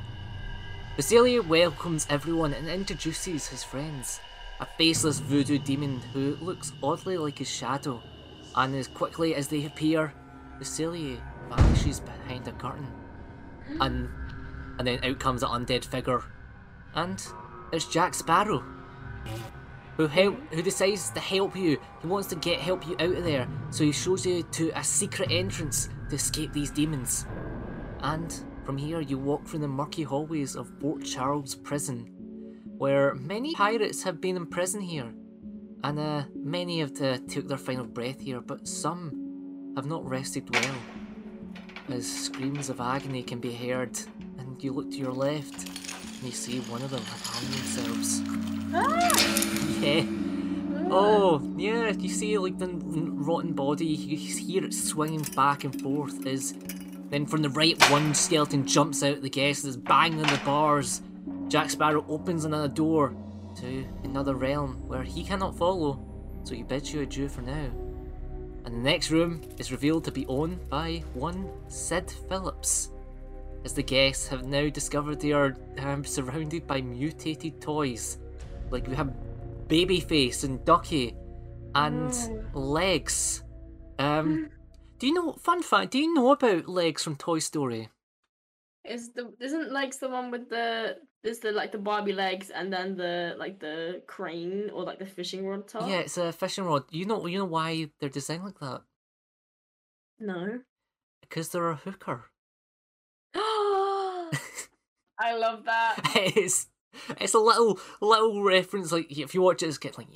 Facilier 0.96 1.46
welcomes 1.46 2.06
everyone 2.10 2.52
and 2.52 2.68
introduces 2.68 3.46
his 3.48 3.62
friends, 3.62 4.20
a 4.60 4.66
faceless 4.66 5.20
voodoo 5.20 5.58
demon 5.58 6.00
who 6.12 6.36
looks 6.40 6.72
oddly 6.82 7.16
like 7.16 7.38
his 7.38 7.50
shadow, 7.50 8.02
And 8.56 8.74
as 8.74 8.88
quickly 8.88 9.34
as 9.34 9.48
they 9.48 9.64
appear, 9.64 10.12
Facilier 10.58 11.20
vanishes 11.48 12.00
behind 12.00 12.48
a 12.48 12.52
curtain. 12.52 12.88
And 13.80 14.08
and 14.78 14.86
then 14.86 15.04
out 15.04 15.18
comes 15.20 15.42
an 15.42 15.50
undead 15.50 15.84
figure. 15.84 16.22
And 16.94 17.22
it's 17.72 17.86
Jack 17.86 18.14
Sparrow. 18.14 18.62
Who 19.96 20.06
help 20.06 20.38
who 20.52 20.62
decides 20.62 21.10
to 21.10 21.20
help 21.20 21.54
you. 21.54 21.78
He 22.00 22.06
wants 22.06 22.28
to 22.28 22.36
get 22.36 22.58
help 22.58 22.86
you 22.86 22.94
out 22.98 23.16
of 23.16 23.24
there. 23.24 23.46
So 23.70 23.84
he 23.84 23.92
shows 23.92 24.24
you 24.24 24.42
to 24.42 24.70
a 24.74 24.82
secret 24.82 25.30
entrance 25.30 25.88
to 26.08 26.16
escape 26.16 26.52
these 26.52 26.70
demons. 26.70 27.26
And 28.00 28.34
from 28.64 28.78
here 28.78 29.00
you 29.00 29.18
walk 29.18 29.46
through 29.46 29.60
the 29.60 29.68
murky 29.68 30.02
hallways 30.02 30.56
of 30.56 30.70
Fort 30.80 31.04
Charles 31.04 31.54
Prison, 31.54 32.06
where 32.78 33.14
many 33.14 33.54
pirates 33.54 34.02
have 34.04 34.20
been 34.20 34.36
in 34.36 34.46
prison 34.46 34.80
here. 34.80 35.12
And 35.82 35.98
uh, 35.98 36.24
many 36.34 36.80
have 36.80 37.00
uh, 37.00 37.18
took 37.28 37.48
their 37.48 37.58
final 37.58 37.86
breath 37.86 38.20
here, 38.20 38.40
but 38.40 38.68
some 38.68 39.72
have 39.76 39.86
not 39.86 40.08
rested 40.08 40.48
well. 40.52 40.74
As 41.88 42.06
screams 42.06 42.68
of 42.68 42.80
agony 42.80 43.22
can 43.22 43.40
be 43.40 43.52
heard, 43.52 43.98
and 44.38 44.62
you 44.62 44.72
look 44.72 44.90
to 44.90 44.96
your 44.96 45.12
left, 45.12 45.79
you 46.22 46.32
see 46.32 46.60
one 46.60 46.82
of 46.82 46.90
them 46.90 47.02
have 47.02 47.22
hung 47.22 47.50
themselves. 47.50 48.20
Yeah. 49.80 50.04
Ah. 50.06 50.88
Oh, 50.92 51.52
yeah, 51.56 51.90
you 51.90 52.08
see 52.08 52.36
like 52.36 52.58
the 52.58 52.66
rotten 52.66 53.52
body, 53.52 53.86
you 53.86 54.16
hear 54.16 54.64
it 54.64 54.74
swinging 54.74 55.22
back 55.34 55.64
and 55.64 55.80
forth 55.80 56.26
as 56.26 56.54
then 57.10 57.26
from 57.26 57.42
the 57.42 57.50
right 57.50 57.80
one 57.90 58.14
skeleton 58.14 58.66
jumps 58.66 59.02
out 59.02 59.20
the 59.20 59.30
guest 59.30 59.64
is 59.64 59.76
banging 59.76 60.24
on 60.24 60.32
the 60.32 60.40
bars. 60.44 61.02
Jack 61.48 61.70
Sparrow 61.70 62.04
opens 62.08 62.44
another 62.44 62.68
door 62.68 63.16
to 63.56 63.84
another 64.04 64.34
realm 64.34 64.86
where 64.86 65.02
he 65.02 65.24
cannot 65.24 65.56
follow, 65.56 66.00
so 66.44 66.54
he 66.54 66.62
bids 66.62 66.92
you 66.92 67.00
adieu 67.00 67.28
for 67.28 67.42
now. 67.42 67.70
And 68.64 68.74
the 68.74 68.90
next 68.90 69.10
room 69.10 69.40
is 69.58 69.72
revealed 69.72 70.04
to 70.04 70.12
be 70.12 70.26
owned 70.26 70.68
by 70.68 71.02
one 71.14 71.50
Sid 71.68 72.12
Phillips. 72.28 72.90
As 73.64 73.74
the 73.74 73.82
guests 73.82 74.26
have 74.28 74.46
now 74.46 74.68
discovered 74.70 75.20
they 75.20 75.32
are 75.32 75.56
um, 75.78 76.04
surrounded 76.04 76.66
by 76.66 76.80
mutated 76.80 77.60
toys. 77.60 78.18
Like 78.70 78.86
we 78.86 78.96
have 78.96 79.12
Babyface 79.68 80.44
and 80.44 80.64
Ducky 80.64 81.14
and 81.74 82.12
Legs. 82.54 83.44
Um, 83.98 84.48
do 84.98 85.06
you 85.06 85.14
know, 85.14 85.32
fun 85.32 85.62
fact, 85.62 85.92
do 85.92 85.98
you 85.98 86.12
know 86.14 86.32
about 86.32 86.68
Legs 86.68 87.02
from 87.02 87.16
Toy 87.16 87.38
Story? 87.38 87.90
Is 88.84 89.12
the 89.12 89.32
isn't 89.40 89.72
legs 89.72 89.98
the 89.98 90.08
one 90.08 90.30
with 90.30 90.48
the 90.48 90.96
is 91.22 91.40
the 91.40 91.52
like 91.52 91.70
the 91.70 91.78
Barbie 91.78 92.14
legs 92.14 92.48
and 92.48 92.72
then 92.72 92.96
the 92.96 93.36
like 93.38 93.60
the 93.60 94.02
crane 94.06 94.70
or 94.72 94.84
like 94.84 94.98
the 94.98 95.06
fishing 95.06 95.46
rod 95.46 95.68
top? 95.68 95.86
Yeah, 95.86 95.98
it's 95.98 96.16
a 96.16 96.32
fishing 96.32 96.64
rod. 96.64 96.84
You 96.90 97.04
know, 97.04 97.26
you 97.26 97.38
know 97.38 97.44
why 97.44 97.90
they're 98.00 98.08
designed 98.08 98.44
like 98.44 98.58
that? 98.60 98.82
No. 100.18 100.60
Because 101.20 101.50
they're 101.50 101.70
a 101.70 101.76
hooker. 101.76 102.29
I 105.20 105.36
love 105.36 105.64
that. 105.64 106.00
it's 106.14 106.68
it's 107.20 107.34
a 107.34 107.38
little 107.38 107.78
little 108.00 108.42
reference. 108.42 108.92
Like 108.92 109.10
if 109.10 109.34
you 109.34 109.42
watch 109.42 109.62
it, 109.62 109.68
it's 109.68 109.78
get 109.78 109.98
like, 109.98 110.08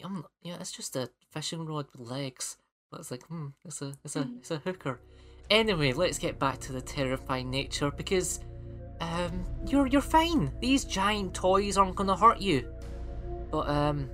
yeah, 0.42 0.56
it's 0.60 0.72
just 0.72 0.96
a 0.96 1.10
fishing 1.30 1.66
rod 1.66 1.86
with 1.92 2.08
legs. 2.08 2.56
But 2.90 3.00
it's 3.00 3.10
like, 3.10 3.24
hmm, 3.26 3.48
it's 3.64 3.82
a 3.82 3.92
it's 4.04 4.16
a 4.16 4.28
it's 4.38 4.50
a 4.50 4.58
hooker. 4.58 5.00
Anyway, 5.50 5.92
let's 5.92 6.18
get 6.18 6.38
back 6.38 6.58
to 6.58 6.72
the 6.72 6.80
terrifying 6.80 7.50
nature 7.50 7.90
because, 7.90 8.40
um, 9.00 9.44
you're 9.66 9.86
you're 9.86 10.00
fine. 10.00 10.50
These 10.60 10.84
giant 10.84 11.34
toys 11.34 11.76
aren't 11.76 11.96
gonna 11.96 12.16
hurt 12.16 12.40
you. 12.40 12.68
But 13.50 13.68
um, 13.68 14.08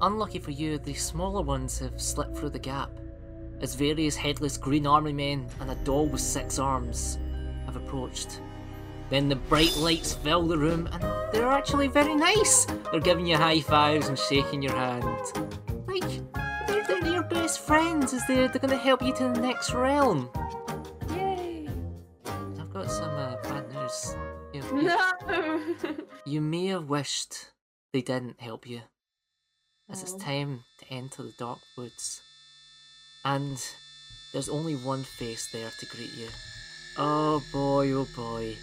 unlucky 0.00 0.40
for 0.40 0.50
you, 0.50 0.78
the 0.78 0.94
smaller 0.94 1.42
ones 1.42 1.78
have 1.78 2.00
slipped 2.00 2.36
through 2.36 2.50
the 2.50 2.58
gap, 2.58 2.90
as 3.60 3.74
various 3.74 4.16
headless 4.16 4.58
green 4.58 4.86
army 4.86 5.12
men 5.12 5.46
and 5.60 5.70
a 5.70 5.76
doll 5.76 6.06
with 6.06 6.20
six 6.20 6.58
arms 6.58 7.18
have 7.74 7.82
approached. 7.82 8.40
Then 9.10 9.28
the 9.28 9.36
bright 9.36 9.76
lights 9.76 10.14
fill 10.14 10.46
the 10.46 10.56
room, 10.58 10.88
and 10.92 11.02
they're 11.32 11.48
actually 11.48 11.88
very 11.88 12.14
nice. 12.14 12.64
They're 12.90 13.00
giving 13.00 13.26
you 13.26 13.36
high 13.36 13.60
fives 13.60 14.08
and 14.08 14.18
shaking 14.18 14.62
your 14.62 14.74
hand. 14.74 15.04
Like, 15.86 16.02
they're, 16.66 16.84
they're 16.86 17.06
your 17.12 17.22
best 17.22 17.60
friends, 17.60 18.14
as 18.14 18.26
they're, 18.26 18.48
they're 18.48 18.60
going 18.60 18.70
to 18.70 18.76
help 18.78 19.02
you 19.02 19.14
to 19.16 19.24
the 19.24 19.40
next 19.40 19.72
realm. 19.74 20.30
Yay. 21.10 21.68
I've 22.58 22.72
got 22.72 22.90
some 22.90 23.10
uh, 23.10 23.36
bad 23.42 23.72
news. 23.74 24.16
You, 24.54 24.62
you, 24.74 24.82
No. 24.84 25.96
you 26.24 26.40
may 26.40 26.66
have 26.68 26.88
wished 26.88 27.50
they 27.92 28.00
didn't 28.02 28.40
help 28.40 28.66
you, 28.66 28.80
as 29.90 30.02
it's 30.02 30.14
Oh. 30.14 30.18
time 30.18 30.64
to 30.80 30.86
enter 30.92 31.22
the 31.22 31.34
dark 31.38 31.58
woods. 31.76 32.22
And 33.24 33.62
there's 34.32 34.48
only 34.48 34.74
one 34.76 35.02
face 35.04 35.50
there 35.52 35.70
to 35.78 35.86
greet 35.86 36.12
you. 36.14 36.28
Oh 36.96 37.42
boy, 37.52 37.92
oh 37.92 38.06
boy. 38.16 38.56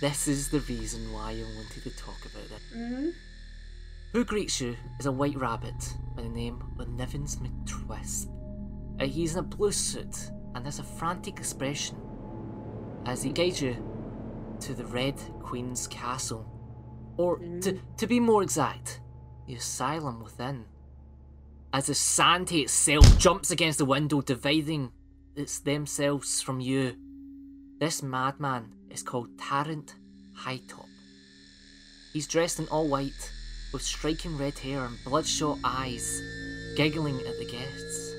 This 0.00 0.28
is 0.28 0.50
the 0.50 0.60
reason 0.60 1.12
why 1.12 1.30
I 1.32 1.42
wanted 1.56 1.82
to 1.82 1.90
talk 1.96 2.24
about 2.26 2.44
it. 2.44 2.62
Mhm. 2.76 3.14
Who 4.12 4.24
greets 4.24 4.60
you 4.60 4.76
is 4.98 5.06
a 5.06 5.12
white 5.12 5.36
rabbit 5.36 5.94
by 6.14 6.22
the 6.22 6.28
name 6.28 6.62
of 6.78 6.86
Nivens 6.88 7.36
McTwisp. 7.36 8.28
Uh, 9.00 9.06
he's 9.06 9.32
in 9.34 9.38
a 9.40 9.42
blue 9.42 9.72
suit 9.72 10.30
and 10.54 10.64
has 10.64 10.78
a 10.78 10.82
frantic 10.82 11.38
expression 11.38 11.96
as 13.06 13.22
he 13.22 13.32
guides 13.32 13.62
you 13.62 13.76
to 14.60 14.74
the 14.74 14.84
Red 14.86 15.16
Queen's 15.40 15.86
castle. 15.86 16.46
Or, 17.16 17.38
to, 17.38 17.80
to 17.96 18.06
be 18.06 18.20
more 18.20 18.42
exact, 18.42 19.00
the 19.46 19.54
asylum 19.54 20.22
within. 20.22 20.64
As 21.72 21.86
the 21.86 21.94
Sante 21.94 22.60
itself 22.62 23.18
jumps 23.18 23.50
against 23.50 23.78
the 23.78 23.84
window, 23.84 24.20
dividing 24.20 24.92
its 25.36 25.58
themselves 25.58 26.40
from 26.40 26.60
you. 26.60 26.96
This 27.78 28.02
madman 28.02 28.72
is 28.90 29.04
called 29.04 29.38
Tarrant 29.38 29.94
Hightop. 30.36 30.88
He's 32.12 32.26
dressed 32.26 32.58
in 32.58 32.66
all 32.68 32.88
white, 32.88 33.32
with 33.72 33.82
striking 33.82 34.36
red 34.36 34.58
hair 34.58 34.84
and 34.84 34.98
bloodshot 35.04 35.58
eyes, 35.62 36.20
giggling 36.76 37.20
at 37.20 37.38
the 37.38 37.44
guests. 37.44 38.14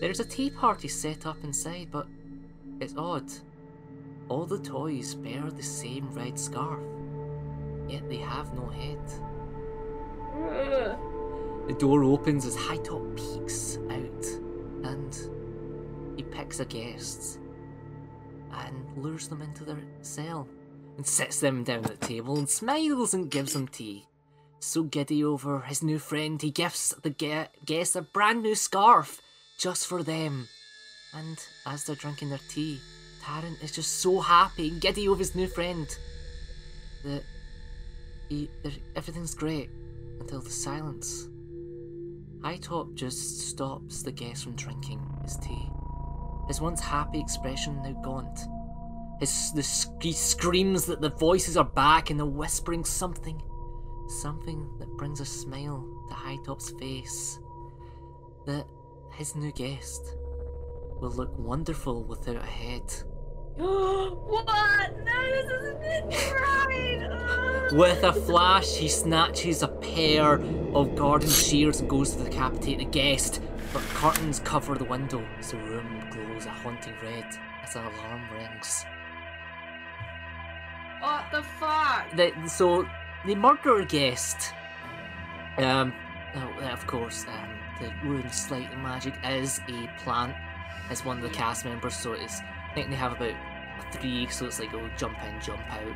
There's 0.00 0.20
a 0.20 0.24
tea 0.24 0.48
party 0.48 0.88
set 0.88 1.26
up 1.26 1.36
inside, 1.44 1.88
but 1.92 2.06
it's 2.80 2.94
odd. 2.96 3.30
All 4.30 4.46
the 4.46 4.58
toys 4.58 5.16
bear 5.16 5.50
the 5.50 5.62
same 5.62 6.10
red 6.12 6.38
scarf, 6.38 6.80
yet 7.88 8.08
they 8.08 8.16
have 8.16 8.54
no 8.54 8.68
head. 8.68 9.06
The 11.68 11.74
door 11.78 12.04
opens 12.04 12.46
as 12.46 12.56
Hightop 12.56 13.16
peeks 13.16 13.76
out, 13.90 14.26
and 14.90 15.14
he 16.16 16.22
picks 16.22 16.60
a 16.60 16.64
guest 16.64 17.38
and 18.52 18.96
lures 18.96 19.28
them 19.28 19.42
into 19.42 19.64
their 19.64 19.78
cell 20.02 20.48
and 20.96 21.06
sits 21.06 21.40
them 21.40 21.64
down 21.64 21.84
at 21.84 22.00
the 22.00 22.06
table 22.06 22.36
and 22.38 22.48
smiles 22.48 23.14
and 23.14 23.30
gives 23.30 23.54
them 23.54 23.68
tea. 23.68 24.06
So 24.60 24.84
giddy 24.84 25.24
over 25.24 25.60
his 25.60 25.82
new 25.82 25.98
friend, 25.98 26.40
he 26.40 26.50
gives 26.50 26.94
the 27.02 27.10
ge- 27.10 27.64
guests 27.64 27.96
a 27.96 28.02
brand 28.02 28.42
new 28.42 28.54
scarf 28.54 29.20
just 29.58 29.86
for 29.86 30.02
them. 30.02 30.48
And 31.14 31.38
as 31.66 31.84
they're 31.84 31.96
drinking 31.96 32.30
their 32.30 32.40
tea, 32.48 32.80
Tarrant 33.22 33.62
is 33.62 33.72
just 33.72 34.00
so 34.00 34.20
happy 34.20 34.68
and 34.68 34.80
giddy 34.80 35.08
over 35.08 35.18
his 35.18 35.34
new 35.34 35.46
friend 35.46 35.86
that 37.04 37.22
he, 38.28 38.48
everything's 38.96 39.34
great 39.34 39.70
until 40.20 40.40
the 40.40 40.50
silence. 40.50 41.28
Hightop 42.40 42.94
just 42.94 43.48
stops 43.50 44.02
the 44.02 44.12
guest 44.12 44.44
from 44.44 44.56
drinking 44.56 45.00
his 45.22 45.36
tea. 45.36 45.68
His 46.48 46.60
once 46.60 46.80
happy 46.80 47.20
expression 47.20 47.82
now 47.82 47.92
gaunt. 48.02 48.46
His 49.20 49.52
the 49.52 49.62
he 50.00 50.12
screams 50.12 50.86
that 50.86 51.00
the 51.00 51.10
voices 51.10 51.56
are 51.56 51.64
back 51.64 52.10
and 52.10 52.18
they're 52.18 52.26
whispering 52.26 52.84
something, 52.84 53.40
something 54.08 54.68
that 54.78 54.96
brings 54.96 55.20
a 55.20 55.24
smile 55.24 55.86
to 56.08 56.14
Hightop's 56.14 56.70
face. 56.72 57.38
That 58.46 58.66
his 59.12 59.36
new 59.36 59.52
guest 59.52 60.16
will 61.00 61.12
look 61.12 61.36
wonderful 61.38 62.04
without 62.04 62.36
a 62.36 62.46
head. 62.46 62.92
What? 63.56 65.04
No, 65.04 65.30
this 65.32 65.50
isn't 65.50 65.82
it 65.82 66.32
right. 66.32 67.72
With 67.72 68.02
a 68.04 68.12
flash, 68.12 68.76
he 68.76 68.88
snatches 68.88 69.62
a 69.62 69.68
pair 69.68 70.34
of 70.74 70.94
garden 70.94 71.28
shears 71.28 71.80
and 71.80 71.88
goes 71.88 72.14
to 72.16 72.24
decapitate 72.24 72.78
the 72.78 72.84
guest. 72.84 73.40
But 73.72 73.82
curtains 73.94 74.40
cover 74.40 74.74
the 74.74 74.84
window 74.84 75.24
as 75.38 75.52
the 75.52 75.56
room 75.56 76.04
glows 76.10 76.44
a 76.44 76.50
haunting 76.50 76.94
red 77.02 77.24
as 77.62 77.74
an 77.74 77.86
alarm 77.86 78.22
rings. 78.34 78.84
What 81.00 81.24
the 81.32 81.42
fuck? 81.42 82.14
The, 82.14 82.32
so, 82.48 82.86
the 83.26 83.34
murderer 83.34 83.84
guest, 83.84 84.52
um, 85.56 85.94
oh, 86.36 86.68
of 86.70 86.86
course, 86.86 87.24
um, 87.26 87.58
the 87.80 87.90
rune 88.06 88.30
slight 88.30 88.76
magic 88.78 89.14
is 89.24 89.60
a 89.68 89.90
plant 90.04 90.34
as 90.90 91.04
one 91.04 91.16
of 91.16 91.22
the 91.22 91.30
cast 91.30 91.64
members, 91.64 91.96
so 91.96 92.12
it's, 92.12 92.40
I 92.72 92.74
think 92.74 92.88
they 92.88 92.96
have 92.96 93.12
about 93.12 93.34
three, 93.92 94.26
so 94.28 94.46
it's 94.46 94.58
like, 94.58 94.72
oh, 94.72 94.88
jump 94.96 95.22
in, 95.24 95.38
jump 95.42 95.60
out. 95.70 95.94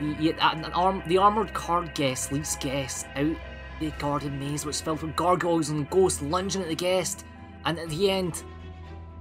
An 0.00 0.72
arm, 0.72 1.02
the 1.06 1.18
armoured 1.18 1.52
card 1.52 1.92
guest 1.94 2.32
leads 2.32 2.56
guests 2.56 3.04
out 3.14 3.36
the 3.78 3.90
garden 3.98 4.40
maze, 4.40 4.64
which 4.64 4.76
is 4.76 4.80
filled 4.80 5.02
with 5.02 5.14
gargoyles 5.16 5.68
and 5.68 5.90
ghosts 5.90 6.22
lunging 6.22 6.62
at 6.62 6.68
the 6.68 6.74
guest, 6.74 7.26
and 7.66 7.78
at 7.78 7.90
the 7.90 8.10
end, 8.10 8.42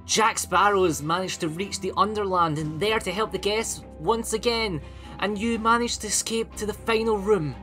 Jack 0.05 0.39
Sparrow 0.39 0.85
has 0.85 1.03
managed 1.03 1.41
to 1.41 1.49
reach 1.49 1.81
the 1.81 1.91
Underland 1.97 2.57
and 2.57 2.79
there 2.79 2.99
to 2.99 3.11
help 3.11 3.33
the 3.33 3.37
guests 3.37 3.83
once 3.99 4.31
again, 4.31 4.79
and 5.19 5.37
you 5.37 5.59
manage 5.59 5.97
to 5.97 6.07
escape 6.07 6.55
to 6.55 6.65
the 6.65 6.73
final 6.73 7.17
room, 7.17 7.53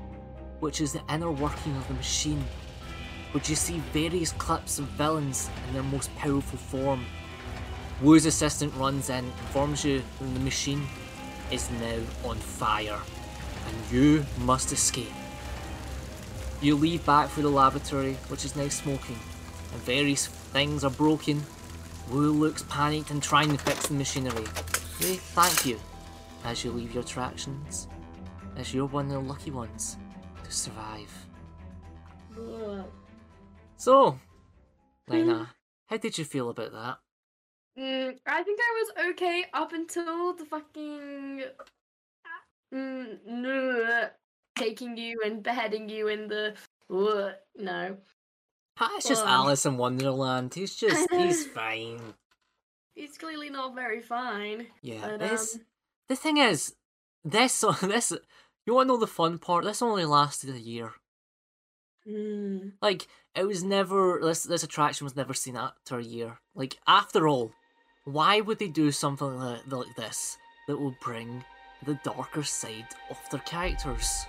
which 0.61 0.83
is 0.83 0.93
the 0.93 1.03
inner 1.09 1.31
working 1.33 1.75
of 1.77 1.89
the 1.89 1.95
machine, 1.95 2.45
which 3.33 3.49
you 3.49 3.57
see 3.57 3.79
various 3.95 4.33
clips 4.33 4.79
of 4.79 4.85
villains 4.89 5.49
in 5.67 5.73
their 5.73 5.83
most 5.83 6.15
powerful 6.17 6.59
form. 6.59 7.07
Wu's 8.03 8.27
assistant 8.27 8.75
runs 8.75 9.09
in, 9.09 9.25
informs 9.25 9.85
you 9.85 10.03
that 10.21 10.35
the 10.35 10.41
machine 10.41 10.87
is 11.51 11.71
now 11.71 11.99
on 12.25 12.37
fire, 12.37 12.99
and 13.67 13.93
you 13.93 14.25
must 14.41 14.73
escape. 14.73 15.13
You 16.61 16.75
leave 16.77 17.05
back 17.07 17.29
for 17.29 17.43
the 17.43 17.49
laboratory, 17.49 18.15
which 18.29 18.45
is 18.45 18.57
now 18.57 18.69
smoking, 18.69 19.19
and 19.73 19.83
various 19.83 20.27
things 20.27 20.85
are 20.85 20.91
broken. 20.91 21.43
Wu 22.11 22.33
looks 22.33 22.65
panicked 22.69 23.11
and 23.11 23.23
trying 23.23 23.51
to 23.51 23.59
fix 23.59 23.87
the 23.87 23.95
machinery. 23.95 24.45
They 25.01 25.17
thank 25.17 25.67
you 25.67 25.79
as 26.45 26.65
you 26.65 26.73
leave 26.73 26.95
your 26.95 27.03
attractions, 27.03 27.89
as 28.57 28.75
you're 28.75 28.87
one 28.87 29.07
of 29.07 29.13
the 29.13 29.21
lucky 29.21 29.51
ones 29.51 29.97
to 30.43 30.51
survive. 30.51 31.13
So, 33.77 34.19
Lena, 35.09 35.51
how 35.87 35.97
did 35.97 36.19
you 36.19 36.25
feel 36.25 36.51
about 36.51 36.73
that? 36.73 36.99
Mm, 37.79 38.17
I 38.27 38.43
think 38.43 38.61
I 38.61 38.85
was 38.85 39.11
okay 39.11 39.45
up 39.53 39.73
until 39.73 40.35
the 40.35 40.45
fucking 40.45 41.43
mm, 42.73 44.11
taking 44.57 44.97
you 44.97 45.21
and 45.25 45.43
beheading 45.43 45.89
you 45.89 46.09
in 46.09 46.29
the 46.29 46.55
no. 46.89 47.97
It's 48.81 49.09
just 49.09 49.23
Um, 49.23 49.29
Alice 49.29 49.67
in 49.67 49.77
Wonderland. 49.77 50.55
He's 50.55 50.75
just, 50.75 51.11
he's 51.13 51.47
fine. 51.61 52.15
He's 52.95 53.17
clearly 53.19 53.51
not 53.51 53.75
very 53.75 54.01
fine. 54.01 54.67
Yeah, 54.83 55.01
But, 55.01 55.21
this, 55.21 55.55
um, 55.57 55.61
the 56.09 56.17
thing 56.17 56.39
is, 56.39 56.75
this, 57.25 57.65
this, 57.83 58.13
you 58.67 58.75
want 58.75 58.89
to 58.89 58.95
know 58.95 58.99
the 58.99 59.07
fun 59.07 59.39
part? 59.39 59.65
This 59.65 59.83
only 59.83 60.05
lasted 60.05 60.51
a 60.55 60.61
year. 60.61 60.93
Mm. 62.07 62.73
Like 62.83 63.09
it 63.35 63.47
was 63.47 63.65
never 63.65 64.21
this 64.23 64.43
this 64.43 64.63
attraction 64.63 65.05
was 65.07 65.17
never 65.17 65.33
seen 65.33 65.57
after 65.57 65.99
a 65.99 66.05
year. 66.05 66.39
Like 66.55 66.79
after 66.87 67.27
all, 67.27 67.53
why 68.05 68.41
would 68.41 68.59
they 68.59 68.69
do 68.69 68.91
something 68.91 69.39
like, 69.39 69.61
like 69.71 69.95
this 69.97 70.39
that 70.67 70.79
will 70.79 70.97
bring 71.01 71.45
the 71.85 71.99
darker 72.05 72.43
side 72.43 72.89
of 73.11 73.19
their 73.31 73.41
characters? 73.41 74.27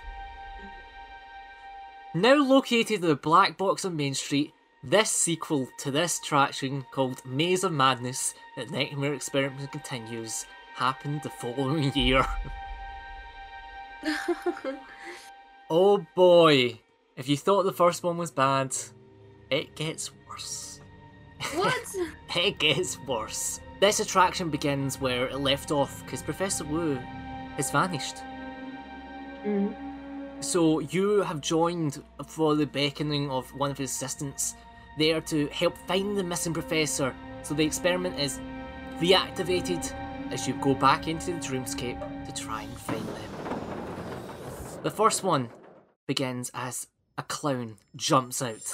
Now 2.14 2.36
located 2.36 3.02
in 3.02 3.08
the 3.08 3.16
Black 3.16 3.56
Box 3.56 3.84
on 3.84 3.96
Main 3.96 4.14
Street, 4.14 4.54
this 4.82 5.10
sequel 5.10 5.68
to 5.78 5.90
this 5.90 6.18
attraction 6.18 6.84
called 6.90 7.24
Maze 7.26 7.64
of 7.64 7.72
Madness 7.72 8.34
that 8.56 8.70
Nightmare 8.70 9.14
Experiment 9.14 9.72
continues 9.72 10.46
happened 10.74 11.22
the 11.22 11.30
following 11.30 11.92
year. 11.94 12.26
Oh 15.68 16.06
boy, 16.14 16.78
if 17.16 17.28
you 17.28 17.36
thought 17.36 17.64
the 17.64 17.72
first 17.72 18.04
one 18.04 18.18
was 18.18 18.30
bad, 18.30 18.76
it 19.50 19.74
gets 19.74 20.12
worse. 20.28 20.80
what? 21.54 21.74
It 22.36 22.58
gets 22.58 22.98
worse. 23.00 23.60
This 23.80 24.00
attraction 24.00 24.48
begins 24.50 25.00
where 25.00 25.26
it 25.26 25.38
left 25.38 25.70
off 25.70 26.02
because 26.04 26.22
Professor 26.22 26.64
Wu 26.64 26.94
has 27.56 27.70
vanished. 27.70 28.16
Mm. 29.44 29.74
So 30.40 30.80
you 30.80 31.22
have 31.22 31.40
joined 31.40 32.02
for 32.26 32.54
the 32.54 32.66
beckoning 32.66 33.30
of 33.30 33.48
one 33.54 33.70
of 33.70 33.78
his 33.78 33.90
assistants 33.90 34.54
there 34.98 35.20
to 35.22 35.46
help 35.48 35.76
find 35.86 36.16
the 36.16 36.24
missing 36.24 36.54
professor. 36.54 37.14
So 37.42 37.54
the 37.54 37.64
experiment 37.64 38.18
is 38.18 38.40
reactivated 38.98 39.92
as 40.30 40.48
you 40.48 40.54
go 40.54 40.74
back 40.74 41.06
into 41.06 41.32
the 41.32 41.38
dreamscape 41.38 42.26
to 42.26 42.32
try 42.32 42.62
and 42.62 42.78
find 42.78 43.06
them. 43.06 44.80
The 44.82 44.90
first 44.90 45.22
one 45.22 45.50
begins 46.06 46.50
as 46.54 46.86
a 47.18 47.22
clown 47.22 47.76
jumps 47.94 48.42
out, 48.42 48.72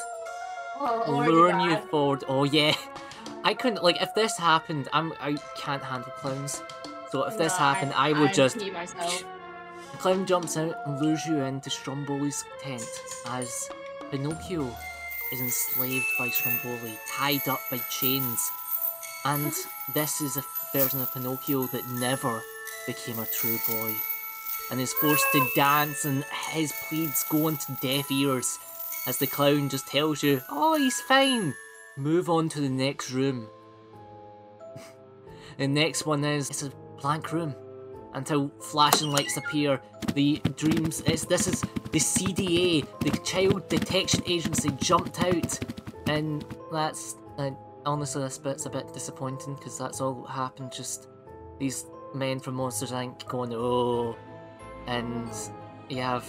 Oh, 0.79 1.25
luring 1.27 1.61
you 1.61 1.77
forward. 1.91 2.25
Oh 2.29 2.45
yeah, 2.45 2.75
I 3.45 3.55
couldn't 3.55 3.83
like 3.83 4.01
if 4.01 4.15
this 4.15 4.37
happened. 4.39 4.89
I'm 4.93 5.13
I 5.21 5.37
can't 5.57 5.83
handle 5.83 6.13
clowns. 6.13 6.63
So 7.11 7.25
if 7.25 7.37
this 7.37 7.57
happened, 7.57 7.93
I, 7.95 8.13
would 8.13 8.31
I'd 8.31 8.35
just 8.35 8.57
myself. 8.73 9.25
the 9.91 9.97
clown 9.99 10.27
jumps 10.27 10.57
out 10.57 10.77
and 10.87 11.01
lures 11.01 11.27
you 11.27 11.41
into 11.41 11.69
Stromboli's 11.69 12.45
tent 12.63 12.89
as 13.27 13.69
Pinocchio 14.11 14.75
is 15.33 15.41
enslaved 15.41 16.07
by 16.19 16.29
Stromboli, 16.29 16.99
tied 17.09 17.47
up 17.49 17.61
by 17.71 17.79
chains. 17.91 18.51
And 19.25 19.53
this 19.95 20.21
is 20.21 20.37
a 20.37 20.45
version 20.73 21.03
of 21.03 21.13
Pinocchio 21.13 21.65
that 21.65 21.87
never 21.89 22.43
became 22.87 23.19
a 23.19 23.27
true 23.27 23.59
boy 23.69 23.95
and 24.71 24.81
is 24.81 24.95
forced 24.95 25.27
to 25.33 25.47
dance, 25.55 26.07
and 26.07 26.25
his 26.51 26.73
pleads 26.89 27.25
go 27.25 27.49
into 27.49 27.73
deaf 27.83 28.11
ears 28.11 28.59
as 29.07 29.19
the 29.19 29.27
clown 29.27 29.69
just 29.69 29.87
tells 29.87 30.23
you, 30.23 30.41
Oh, 30.49 30.77
he's 30.77 31.01
fine. 31.01 31.55
Move 31.97 32.31
on 32.31 32.49
to 32.51 32.61
the 32.61 32.69
next 32.69 33.11
room. 33.11 33.49
the 35.59 35.69
next 35.69 36.07
one 36.07 36.25
is 36.25 36.49
it's 36.51 36.63
a 36.63 36.73
blank 37.01 37.33
room 37.33 37.55
until 38.15 38.51
flashing 38.61 39.11
lights 39.11 39.37
appear. 39.37 39.81
The 40.15 40.41
dreams. 40.57 41.03
It's 41.07 41.25
this 41.25 41.47
is 41.47 41.61
the 41.61 41.99
CDA, 41.99 42.87
the 43.01 43.11
Child 43.25 43.69
Detection 43.69 44.23
Agency, 44.27 44.71
jumped 44.73 45.23
out, 45.23 45.59
and 46.09 46.45
that's 46.71 47.17
uh, 47.39 47.51
honestly 47.87 48.23
this 48.23 48.39
bit's 48.39 48.67
a 48.67 48.71
bit 48.71 48.93
disappointing 48.93 49.55
because 49.55 49.79
that's 49.79 50.01
all 50.01 50.23
that 50.23 50.33
happened. 50.33 50.73
Just 50.73 51.09
these 51.59 51.87
men 52.15 52.41
from 52.41 52.55
Monsters 52.55 52.93
Inc. 52.93 53.27
going 53.27 53.53
oh, 53.55 54.17
and 54.87 55.31
you 55.89 56.03
have 56.03 56.27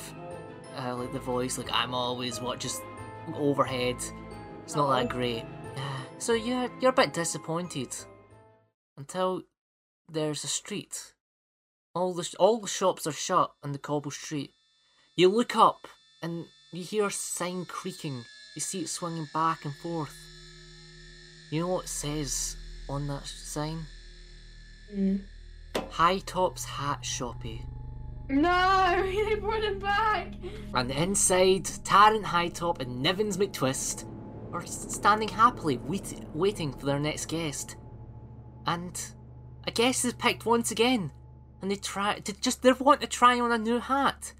uh, 0.78 0.96
like 0.96 1.12
the 1.12 1.20
voice 1.20 1.58
like 1.58 1.70
I'm 1.72 1.94
always 1.94 2.40
what 2.40 2.60
just 2.60 2.82
overhead. 3.36 3.98
It's 4.64 4.76
not 4.76 4.94
that 4.96 5.10
great. 5.10 5.46
So 6.18 6.34
you're 6.34 6.70
you're 6.82 6.92
a 6.92 6.96
bit 6.96 7.14
disappointed 7.14 7.96
until 8.98 9.44
there's 10.10 10.44
a 10.44 10.48
street 10.48 11.14
all 11.96 12.14
the 12.14 12.28
all 12.40 12.60
the 12.60 12.68
shops 12.68 13.06
are 13.06 13.12
shut 13.12 13.52
on 13.64 13.72
the 13.72 13.78
cobble 13.78 14.12
street. 14.12 14.52
You 15.16 15.30
look 15.30 15.56
up 15.56 15.88
and 16.22 16.46
you 16.72 16.84
hear 16.84 17.06
a 17.06 17.12
sign 17.12 17.66
creaking. 17.66 18.24
You 18.56 18.62
see 18.62 18.82
it 18.82 18.90
swinging 18.90 19.28
back 19.34 19.66
and 19.66 19.76
forth. 19.76 20.16
You 21.52 21.62
know 21.62 21.68
what 21.68 21.86
it 21.86 21.90
says 21.90 22.56
on 22.90 23.08
that 23.08 23.26
sign? 23.26 23.86
Mm. 24.94 25.22
High 25.90 26.20
Tops 26.20 26.66
Hat 26.66 27.06
Shoppy. 27.06 27.64
No, 28.30 29.04
they 29.30 29.36
brought 29.36 29.64
him 29.64 29.80
back. 29.80 30.34
And 30.74 30.90
inside, 30.92 31.66
Tarrant 31.84 32.26
Hightop 32.26 32.80
and 32.80 33.06
Nivens 33.06 33.38
McTwisp 33.38 34.06
are 34.54 34.66
standing 34.66 35.28
happily, 35.28 35.78
wait- 35.78 36.24
waiting 36.34 36.72
for 36.72 36.86
their 36.86 37.00
next 37.00 37.26
guest. 37.26 37.76
And 38.66 39.00
a 39.66 39.72
guest 39.72 40.06
is 40.06 40.14
picked 40.14 40.46
once 40.46 40.72
again, 40.72 41.12
and 41.62 41.72
they 41.72 41.76
try 41.76 42.20
to 42.20 42.34
just 42.40 42.62
they 42.62 42.72
want 42.72 43.02
to 43.02 43.08
try 43.08 43.40
on 43.40 43.52
a 43.52 43.58
new 43.58 43.80
hat, 43.80 44.34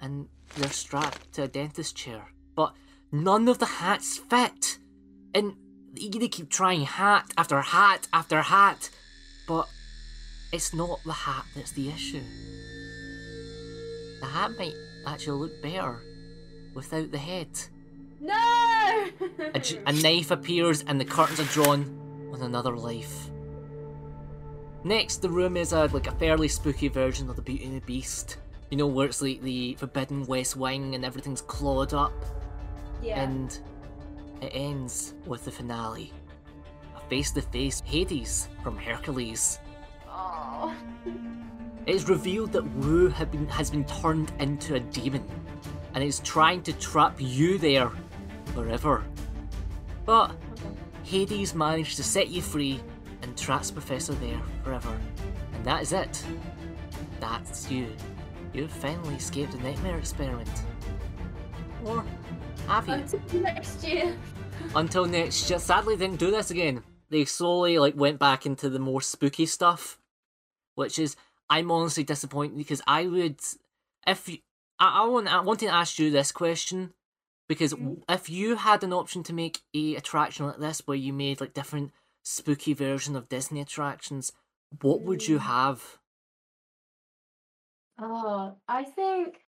and 0.00 0.28
they're 0.56 0.70
strapped 0.70 1.32
to 1.34 1.44
a 1.44 1.48
dentist 1.48 1.96
chair, 1.96 2.32
but 2.54 2.74
none 3.12 3.48
of 3.48 3.58
the 3.58 3.66
hats 3.66 4.18
fit, 4.18 4.78
and 5.34 5.56
they 5.94 6.28
keep 6.28 6.50
trying 6.50 6.82
hat 6.82 7.32
after 7.38 7.60
hat 7.62 8.08
after 8.12 8.42
hat, 8.42 8.90
but 9.46 9.68
it's 10.52 10.74
not 10.74 11.00
the 11.04 11.12
hat 11.12 11.44
that's 11.54 11.72
the 11.72 11.88
issue. 11.88 12.22
The 14.20 14.26
hat 14.26 14.52
might 14.58 14.74
actually 15.06 15.38
look 15.38 15.62
better 15.62 16.02
without 16.74 17.10
the 17.10 17.18
head. 17.18 17.48
A, 19.54 19.62
a 19.86 19.92
knife 19.92 20.30
appears 20.30 20.82
and 20.86 21.00
the 21.00 21.04
curtains 21.04 21.40
are 21.40 21.52
drawn 21.52 22.30
on 22.32 22.42
another 22.42 22.76
life. 22.76 23.30
Next, 24.84 25.16
the 25.16 25.30
room 25.30 25.56
is 25.56 25.72
a 25.72 25.86
like 25.86 26.06
a 26.06 26.12
fairly 26.12 26.48
spooky 26.48 26.88
version 26.88 27.28
of 27.28 27.36
the 27.36 27.42
Beauty 27.42 27.64
and 27.64 27.76
the 27.76 27.84
Beast. 27.86 28.38
You 28.70 28.76
know 28.76 28.86
where 28.86 29.06
it's 29.06 29.22
like 29.22 29.42
the 29.42 29.74
Forbidden 29.74 30.26
West 30.26 30.56
Wing 30.56 30.94
and 30.94 31.04
everything's 31.04 31.40
clawed 31.40 31.94
up, 31.94 32.12
yeah. 33.02 33.22
and 33.22 33.58
it 34.40 34.50
ends 34.52 35.14
with 35.24 35.44
the 35.44 35.50
finale. 35.50 36.12
A 36.96 37.00
face-to-face 37.08 37.82
Hades 37.84 38.48
from 38.62 38.76
Hercules. 38.76 39.58
oh. 40.08 40.74
It 41.86 41.94
is 41.94 42.08
revealed 42.08 42.52
that 42.52 42.64
Wu 42.64 43.10
been, 43.10 43.46
has 43.48 43.70
been 43.70 43.84
turned 43.84 44.32
into 44.40 44.74
a 44.74 44.80
demon 44.80 45.24
and 45.94 46.02
is 46.02 46.18
trying 46.20 46.62
to 46.62 46.72
trap 46.72 47.14
you 47.18 47.58
there 47.58 47.90
forever. 48.56 49.04
But 50.06 50.32
Hades 51.04 51.54
managed 51.54 51.96
to 51.96 52.02
set 52.02 52.28
you 52.28 52.40
free 52.40 52.80
and 53.22 53.36
traps 53.36 53.70
Professor 53.70 54.14
there 54.14 54.40
forever. 54.64 54.98
And 55.54 55.64
that 55.64 55.82
is 55.82 55.92
it. 55.92 56.24
That's 57.20 57.70
you. 57.70 57.88
You've 58.54 58.72
finally 58.72 59.16
escaped 59.16 59.52
the 59.52 59.58
nightmare 59.58 59.98
experiment. 59.98 60.50
Or 61.84 62.04
have 62.66 62.88
you? 62.88 62.94
Until 62.94 63.40
next 63.40 63.84
year. 63.84 64.16
Until 64.74 65.04
next 65.04 65.50
year. 65.50 65.58
Sadly, 65.58 65.96
didn't 65.96 66.18
do 66.18 66.30
this 66.30 66.50
again. 66.50 66.82
they 67.10 67.24
slowly 67.24 67.78
like 67.78 67.94
went 67.96 68.18
back 68.18 68.46
into 68.46 68.68
the 68.68 68.78
more 68.78 69.00
spooky 69.00 69.46
stuff, 69.46 69.98
which 70.74 70.98
is 70.98 71.14
I'm 71.48 71.70
honestly 71.70 72.04
disappointed 72.04 72.56
because 72.56 72.82
I 72.86 73.06
would 73.06 73.38
if 74.06 74.28
you, 74.28 74.38
I, 74.78 75.02
I 75.02 75.06
want 75.06 75.32
I 75.32 75.40
want 75.40 75.60
to 75.60 75.66
ask 75.66 75.98
you 75.98 76.10
this 76.10 76.32
question 76.32 76.92
because 77.48 77.74
Mhm. 77.74 78.02
if 78.08 78.28
you 78.30 78.56
had 78.56 78.82
an 78.84 78.92
option 78.92 79.22
to 79.24 79.32
make 79.32 79.62
a 79.74 79.96
attraction 79.96 80.46
like 80.46 80.58
this 80.58 80.82
where 80.86 80.96
you 80.96 81.12
made 81.12 81.40
like 81.40 81.54
different 81.54 81.92
spooky 82.24 82.74
version 82.74 83.16
of 83.16 83.28
Disney 83.28 83.60
attractions, 83.60 84.32
what 84.80 85.02
would 85.02 85.28
you 85.28 85.38
Mm. 85.38 85.42
have? 85.42 85.98
Oh, 87.98 88.56
I 88.68 88.84
think, 88.84 89.44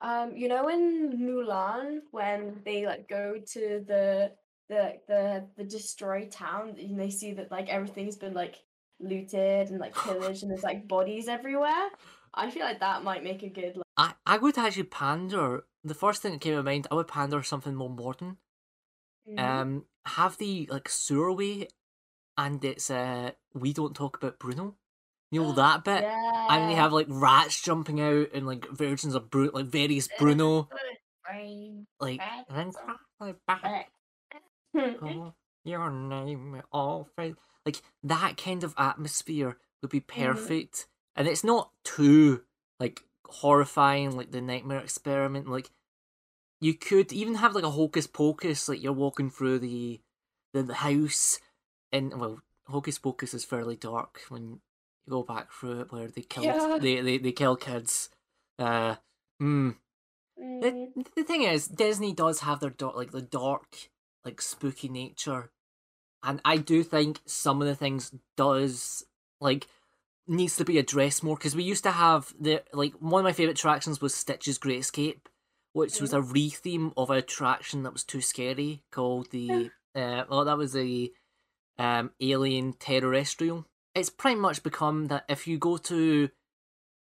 um, 0.00 0.36
you 0.36 0.48
know, 0.48 0.68
in 0.68 1.12
Mulan, 1.18 2.00
when 2.10 2.60
they 2.64 2.86
like 2.86 3.08
go 3.08 3.38
to 3.38 3.84
the 3.86 4.32
the 4.68 4.94
the 5.08 5.46
the 5.56 5.64
destroyed 5.64 6.30
town, 6.30 6.76
and 6.78 6.98
they 6.98 7.10
see 7.10 7.32
that 7.34 7.50
like 7.50 7.68
everything's 7.68 8.16
been 8.16 8.34
like 8.34 8.56
looted 9.00 9.68
and 9.70 9.78
like 9.78 9.94
pillaged, 9.94 10.42
and 10.42 10.50
there's 10.50 10.62
like 10.62 10.86
bodies 10.88 11.28
everywhere. 11.28 11.88
I 12.34 12.50
feel 12.50 12.64
like 12.64 12.80
that 12.80 13.04
might 13.04 13.24
make 13.24 13.42
a 13.42 13.48
good. 13.48 13.76
Like, 13.76 13.84
I 13.96 14.14
I 14.26 14.38
would 14.38 14.58
actually 14.58 14.84
pander. 14.84 15.64
The 15.84 15.94
first 15.94 16.22
thing 16.22 16.32
that 16.32 16.40
came 16.40 16.54
to 16.56 16.62
mind, 16.62 16.86
I 16.90 16.94
would 16.94 17.08
pander 17.08 17.42
something 17.42 17.74
more 17.74 17.90
modern. 17.90 18.38
mm, 19.28 19.38
Um, 19.38 19.84
have 20.06 20.38
the 20.38 20.66
like 20.70 20.88
sewerway, 20.88 21.68
and 22.36 22.64
it's 22.64 22.90
uh 22.90 23.32
we 23.52 23.72
don't 23.72 23.94
talk 23.94 24.16
about 24.16 24.38
Bruno. 24.38 24.76
You 25.30 25.42
know 25.42 25.52
that 25.52 25.84
bit, 25.84 26.02
yeah. 26.02 26.46
and 26.50 26.70
they 26.70 26.74
have 26.74 26.92
like 26.92 27.06
rats 27.08 27.60
jumping 27.60 28.00
out 28.00 28.28
and 28.32 28.46
like 28.46 28.66
versions 28.70 29.14
of 29.14 29.30
Bruno, 29.30 29.52
like 29.52 29.66
various 29.66 30.08
Bruno, 30.18 30.68
like 32.00 32.20
and 32.48 32.72
then 32.74 33.36
back. 33.46 33.90
Oh, 34.76 35.32
your 35.64 35.90
name 35.90 36.60
all 36.72 37.08
face. 37.16 37.34
Like 37.64 37.80
that 38.02 38.36
kind 38.36 38.64
of 38.64 38.74
atmosphere 38.76 39.56
would 39.80 39.90
be 39.90 40.00
perfect, 40.00 40.86
and 41.14 41.28
it's 41.28 41.44
not 41.44 41.70
too 41.84 42.42
like 42.80 43.04
horrifying, 43.26 44.16
like 44.16 44.30
the 44.30 44.40
Nightmare 44.40 44.80
Experiment. 44.80 45.48
Like 45.48 45.70
you 46.60 46.74
could 46.74 47.12
even 47.12 47.36
have 47.36 47.54
like 47.54 47.64
a 47.64 47.70
hocus 47.70 48.06
pocus, 48.06 48.68
like 48.68 48.82
you're 48.82 48.92
walking 48.92 49.30
through 49.30 49.58
the 49.60 50.00
the, 50.52 50.72
house, 50.74 51.40
and 51.92 52.14
well, 52.18 52.40
hocus 52.68 52.98
pocus 52.98 53.34
is 53.34 53.44
fairly 53.44 53.76
dark 53.76 54.20
when 54.28 54.60
you 55.06 55.10
go 55.10 55.22
back 55.22 55.52
through 55.52 55.80
it, 55.80 55.92
where 55.92 56.06
they 56.08 56.22
kill 56.22 56.44
Yeah. 56.44 56.78
they, 56.80 57.00
they 57.00 57.18
they 57.18 57.32
kill 57.32 57.56
kids. 57.56 58.10
Uh. 58.58 58.96
Mm, 59.42 59.76
The, 60.38 61.04
the 61.16 61.24
thing 61.24 61.42
is, 61.42 61.66
Disney 61.66 62.12
does 62.12 62.40
have 62.40 62.60
their 62.60 62.70
dark, 62.70 62.94
like 62.96 63.10
the 63.10 63.20
dark, 63.22 63.88
like 64.24 64.40
spooky 64.40 64.88
nature, 64.88 65.50
and 66.22 66.40
I 66.44 66.56
do 66.56 66.82
think 66.82 67.20
some 67.26 67.60
of 67.60 67.68
the 67.68 67.74
things 67.74 68.12
does 68.36 69.04
like 69.40 69.66
needs 70.26 70.56
to 70.56 70.64
be 70.64 70.78
addressed 70.78 71.22
more 71.22 71.36
because 71.36 71.56
we 71.56 71.62
used 71.62 71.84
to 71.84 71.90
have 71.90 72.32
the 72.40 72.62
like 72.72 72.94
one 72.94 73.20
of 73.20 73.24
my 73.24 73.32
favorite 73.32 73.58
attractions 73.58 74.00
was 74.00 74.14
Stitch's 74.14 74.58
Great 74.58 74.80
Escape, 74.80 75.28
which 75.72 76.00
was 76.00 76.12
a 76.12 76.22
re-theme 76.22 76.92
of 76.96 77.10
an 77.10 77.18
attraction 77.18 77.82
that 77.82 77.92
was 77.92 78.04
too 78.04 78.20
scary 78.20 78.82
called 78.90 79.30
the 79.30 79.70
uh 79.94 80.24
well 80.28 80.44
that 80.44 80.58
was 80.58 80.72
the 80.72 81.12
um 81.78 82.10
Alien 82.20 82.74
Terrestrial. 82.74 83.66
It's 83.94 84.10
pretty 84.10 84.40
much 84.40 84.62
become 84.62 85.06
that 85.06 85.24
if 85.28 85.46
you 85.46 85.58
go 85.58 85.76
to 85.76 86.30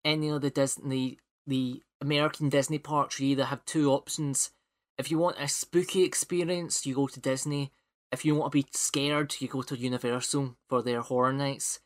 any 0.03 0.29
of 0.29 0.41
the 0.41 0.49
Disney 0.49 1.19
the 1.45 1.81
American 2.01 2.49
Disney 2.49 2.77
parks, 2.77 3.19
you 3.19 3.29
either 3.29 3.45
have 3.45 3.65
two 3.65 3.91
options. 3.91 4.51
If 4.97 5.09
you 5.09 5.17
want 5.17 5.37
a 5.39 5.47
spooky 5.47 6.03
experience, 6.03 6.85
you 6.85 6.95
go 6.95 7.07
to 7.07 7.19
Disney. 7.19 7.71
If 8.11 8.25
you 8.25 8.35
want 8.35 8.51
to 8.51 8.57
be 8.57 8.67
scared, 8.71 9.35
you 9.39 9.47
go 9.47 9.61
to 9.63 9.77
Universal 9.77 10.55
for 10.69 10.81
their 10.81 11.01
Horror 11.01 11.33
Nights, 11.33 11.79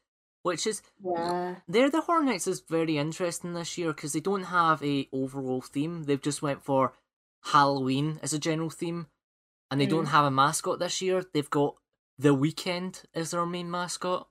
which 0.43 0.65
is 0.67 0.81
yeah. 1.03 1.55
their 1.67 1.89
the 1.89 2.01
Horror 2.01 2.23
Nights 2.23 2.47
is 2.47 2.61
very 2.61 2.97
interesting 2.97 3.53
this 3.53 3.77
year 3.77 3.93
because 3.93 4.13
they 4.13 4.19
don't 4.19 4.43
have 4.45 4.83
a 4.83 5.07
overall 5.11 5.61
theme. 5.61 6.03
They've 6.03 6.21
just 6.21 6.41
went 6.41 6.63
for 6.63 6.93
Halloween 7.45 8.19
as 8.21 8.33
a 8.33 8.39
general 8.39 8.69
theme, 8.69 9.07
and 9.69 9.79
they 9.79 9.85
don't 9.85 10.05
Mm. 10.05 10.09
have 10.11 10.25
a 10.25 10.31
mascot 10.31 10.79
this 10.79 11.01
year. 11.01 11.23
They've 11.33 11.49
got 11.49 11.75
the 12.17 12.35
Weeknd 12.35 13.03
as 13.13 13.31
their 13.31 13.45
main 13.45 13.69
mascot. 13.71 14.27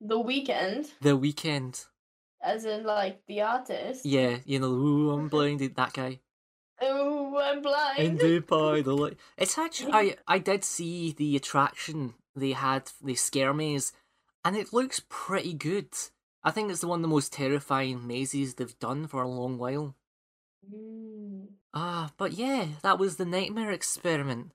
The 0.00 0.18
Weeknd, 0.18 0.90
The 1.00 1.16
Weeknd, 1.18 1.86
as 2.42 2.64
in 2.66 2.84
like 2.84 3.22
the 3.26 3.40
artist. 3.40 4.04
yeah, 4.04 4.38
you 4.44 4.58
know, 4.58 4.68
ooh, 4.68 5.10
I'm 5.12 5.28
blinded. 5.34 5.76
That 5.76 5.92
guy. 5.94 6.20
Oh, 6.80 7.38
I'm 7.38 7.62
blind. 7.62 7.98
Indeed 8.00 8.46
by 8.46 8.82
the 8.82 8.94
light. 8.96 9.16
It's 9.38 9.56
actually 9.56 9.92
I 9.92 10.16
I 10.26 10.38
did 10.38 10.64
see 10.64 11.12
the 11.12 11.36
attraction 11.36 12.14
they 12.36 12.52
had 12.52 12.90
the 13.02 13.14
scare 13.14 13.54
maze, 13.54 13.92
and 14.44 14.56
it 14.56 14.72
looks 14.72 15.02
pretty 15.08 15.54
good. 15.54 15.88
I 16.42 16.50
think 16.50 16.70
it's 16.70 16.80
the 16.80 16.88
one 16.88 16.98
of 16.98 17.02
the 17.02 17.08
most 17.08 17.32
terrifying 17.32 18.06
mazes 18.06 18.54
they've 18.54 18.78
done 18.78 19.06
for 19.06 19.22
a 19.22 19.28
long 19.28 19.58
while. 19.58 19.96
Mm. 20.72 21.46
Ah, 21.72 22.10
but 22.16 22.32
yeah, 22.32 22.66
that 22.82 22.98
was 22.98 23.16
the 23.16 23.24
nightmare 23.24 23.70
experiment. 23.72 24.52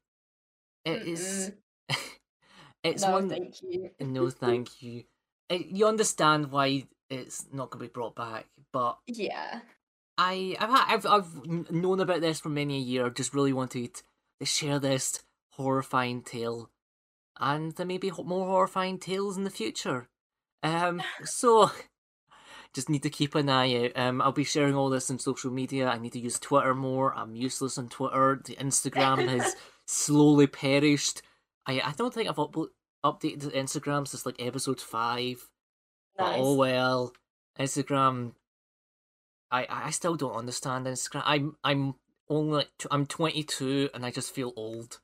It 0.85 1.01
is. 1.07 1.51
it's 2.83 3.03
no, 3.03 3.11
one. 3.11 3.29
thank 3.29 3.61
you. 3.61 3.89
No, 3.99 4.29
thank 4.29 4.81
you. 4.81 5.03
It, 5.49 5.67
you 5.67 5.87
understand 5.87 6.51
why 6.51 6.85
it's 7.09 7.47
not 7.51 7.71
going 7.71 7.83
to 7.83 7.89
be 7.89 7.93
brought 7.93 8.15
back, 8.15 8.45
but 8.71 8.99
Yeah. 9.07 9.61
I 10.17 10.55
I've 10.59 11.05
I've 11.05 11.05
I've 11.05 11.71
known 11.71 11.99
about 12.01 12.21
this 12.21 12.39
for 12.41 12.49
many 12.49 12.75
a 12.77 12.81
year. 12.81 13.09
Just 13.09 13.33
really 13.33 13.53
wanted 13.53 14.01
to 14.39 14.45
share 14.45 14.77
this 14.77 15.23
horrifying 15.53 16.21
tale, 16.23 16.69
and 17.39 17.71
there 17.73 17.85
may 17.85 17.97
be 17.97 18.11
more 18.11 18.47
horrifying 18.47 18.97
tales 18.97 19.37
in 19.37 19.43
the 19.43 19.49
future. 19.49 20.07
Um, 20.63 21.01
so 21.23 21.71
just 22.73 22.89
need 22.89 23.03
to 23.03 23.09
keep 23.09 23.35
an 23.35 23.49
eye 23.49 23.85
out. 23.85 23.91
Um, 23.95 24.21
I'll 24.21 24.31
be 24.31 24.43
sharing 24.43 24.75
all 24.75 24.89
this 24.89 25.09
on 25.09 25.19
social 25.19 25.51
media. 25.51 25.87
I 25.87 25.97
need 25.97 26.13
to 26.13 26.19
use 26.19 26.37
Twitter 26.39 26.75
more. 26.75 27.13
I'm 27.15 27.35
useless 27.35 27.77
on 27.77 27.89
Twitter. 27.89 28.41
The 28.45 28.55
Instagram 28.57 29.27
has 29.27 29.55
slowly 29.87 30.47
perished. 30.47 31.21
I 31.65 31.79
I 31.81 31.93
don't 31.97 32.13
think 32.13 32.29
I've 32.29 32.35
uplo- 32.35 32.69
updated 33.03 33.41
the 33.41 33.51
Instagram 33.51 34.07
since 34.07 34.25
like 34.25 34.35
episode 34.39 34.79
five. 34.81 35.47
But 36.17 36.31
Nice. 36.31 36.39
oh 36.41 36.55
well, 36.55 37.13
Instagram. 37.59 38.33
I 39.51 39.65
I 39.69 39.89
still 39.91 40.15
don't 40.15 40.35
understand 40.35 40.85
Instagram. 40.85 41.23
I'm 41.25 41.55
I'm 41.63 41.95
only 42.29 42.57
like 42.57 42.69
tw- 42.77 42.87
I'm 42.91 43.05
22 43.07 43.89
and 43.93 44.05
I 44.05 44.11
just 44.11 44.33
feel 44.35 44.53
old. 44.55 44.99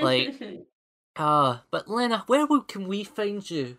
like- 0.00 0.34
Ah, 1.18 1.64
but 1.70 1.88
Lena, 1.88 2.24
where 2.26 2.46
can 2.68 2.86
we 2.88 3.04
find 3.04 3.48
you? 3.50 3.78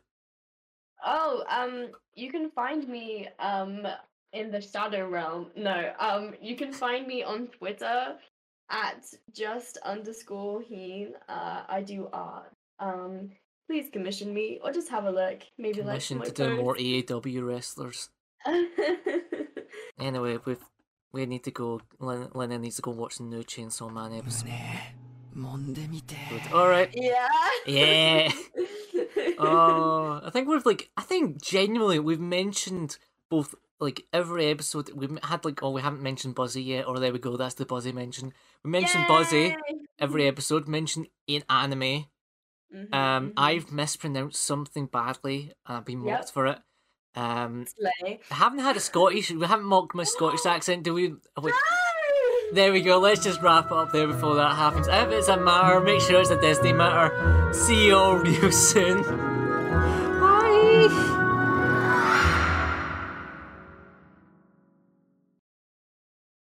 oh, 1.05 1.43
um, 1.49 1.91
you 2.15 2.31
can 2.31 2.49
find 2.51 2.87
me 2.87 3.27
um 3.39 3.87
in 4.33 4.51
the 4.51 4.61
shadow 4.61 5.07
realm. 5.07 5.51
No, 5.55 5.93
um, 5.99 6.33
you 6.41 6.55
can 6.55 6.73
find 6.73 7.07
me 7.07 7.23
on 7.23 7.47
Twitter 7.47 8.15
at 8.69 9.05
just 9.33 9.77
underscore 9.85 10.61
heen. 10.61 11.13
Uh, 11.29 11.63
I 11.67 11.81
do 11.81 12.09
art. 12.11 12.51
Um, 12.79 13.29
please 13.69 13.89
commission 13.91 14.33
me 14.33 14.59
or 14.63 14.71
just 14.71 14.89
have 14.89 15.05
a 15.05 15.11
look. 15.11 15.43
Maybe 15.57 15.81
like 15.81 16.01
Commission 16.01 16.17
my 16.19 16.25
to 16.25 16.31
do 16.31 16.55
more. 16.57 16.75
AAW 16.75 17.47
wrestlers. 17.47 18.09
Anyway, 19.99 20.37
we 20.45 20.55
we 21.11 21.25
need 21.25 21.43
to 21.43 21.51
go. 21.51 21.81
Lena, 21.99 22.29
Lena 22.33 22.59
needs 22.59 22.75
to 22.75 22.81
go 22.83 22.91
watch 22.91 23.17
the 23.17 23.23
new 23.23 23.43
Chainsaw 23.43 23.91
Man 23.91 24.13
episode. 24.13 24.49
All 26.53 26.67
right. 26.67 26.89
yeah. 26.93 27.27
Yeah. 27.65 28.31
Oh, 29.39 30.19
I 30.23 30.31
think 30.31 30.47
we've 30.47 30.65
like 30.65 30.89
I 30.97 31.03
think 31.03 31.41
genuinely 31.41 31.99
we've 31.99 32.19
mentioned 32.19 32.97
both 33.29 33.53
like 33.79 34.03
every 34.11 34.47
episode 34.47 34.89
we've 34.95 35.15
had 35.23 35.45
like 35.45 35.61
oh 35.61 35.69
we 35.69 35.81
haven't 35.81 36.01
mentioned 36.01 36.33
Buzzy 36.33 36.63
yet 36.63 36.87
or 36.87 36.97
there 36.97 37.13
we 37.13 37.19
go 37.19 37.37
that's 37.37 37.53
the 37.53 37.65
Buzzy 37.65 37.91
mention 37.91 38.33
we 38.63 38.71
mentioned 38.71 39.05
Buzzy 39.07 39.55
every 39.99 40.27
episode 40.27 40.67
mentioned 40.67 41.07
in 41.27 41.43
anime 41.49 42.05
Mhm, 42.73 42.93
um 42.93 43.29
mhm. 43.29 43.33
I've 43.37 43.71
mispronounced 43.71 44.43
something 44.43 44.87
badly 44.87 45.53
and 45.67 45.77
I've 45.77 45.85
been 45.85 46.03
Yep. 46.03 46.17
mocked 46.19 46.31
for 46.33 46.47
it 46.47 46.59
um 47.15 47.65
Slay. 47.65 48.19
I 48.31 48.35
haven't 48.35 48.59
had 48.59 48.75
a 48.75 48.79
Scottish 48.81 49.29
we 49.31 49.45
haven't 49.45 49.65
mocked 49.67 49.95
my 49.95 50.03
Scottish 50.03 50.45
accent 50.45 50.83
do 50.83 50.93
we 50.95 51.13
oh, 51.37 51.41
wait. 51.41 51.53
There 52.53 52.71
we 52.71 52.81
go. 52.81 52.97
Let's 52.99 53.23
just 53.23 53.41
wrap 53.41 53.71
up 53.71 53.91
there 53.91 54.07
before 54.07 54.35
that 54.35 54.55
happens. 54.55 54.87
If 54.87 55.09
it's 55.09 55.27
a 55.27 55.37
matter, 55.37 55.81
make 55.81 55.99
sure 56.01 56.21
it's 56.21 56.29
a 56.29 56.39
Disney 56.39 56.71
matter. 56.71 57.53
See 57.53 57.87
you 57.87 57.95
all 57.95 58.15
real 58.17 58.51
soon. 58.51 59.03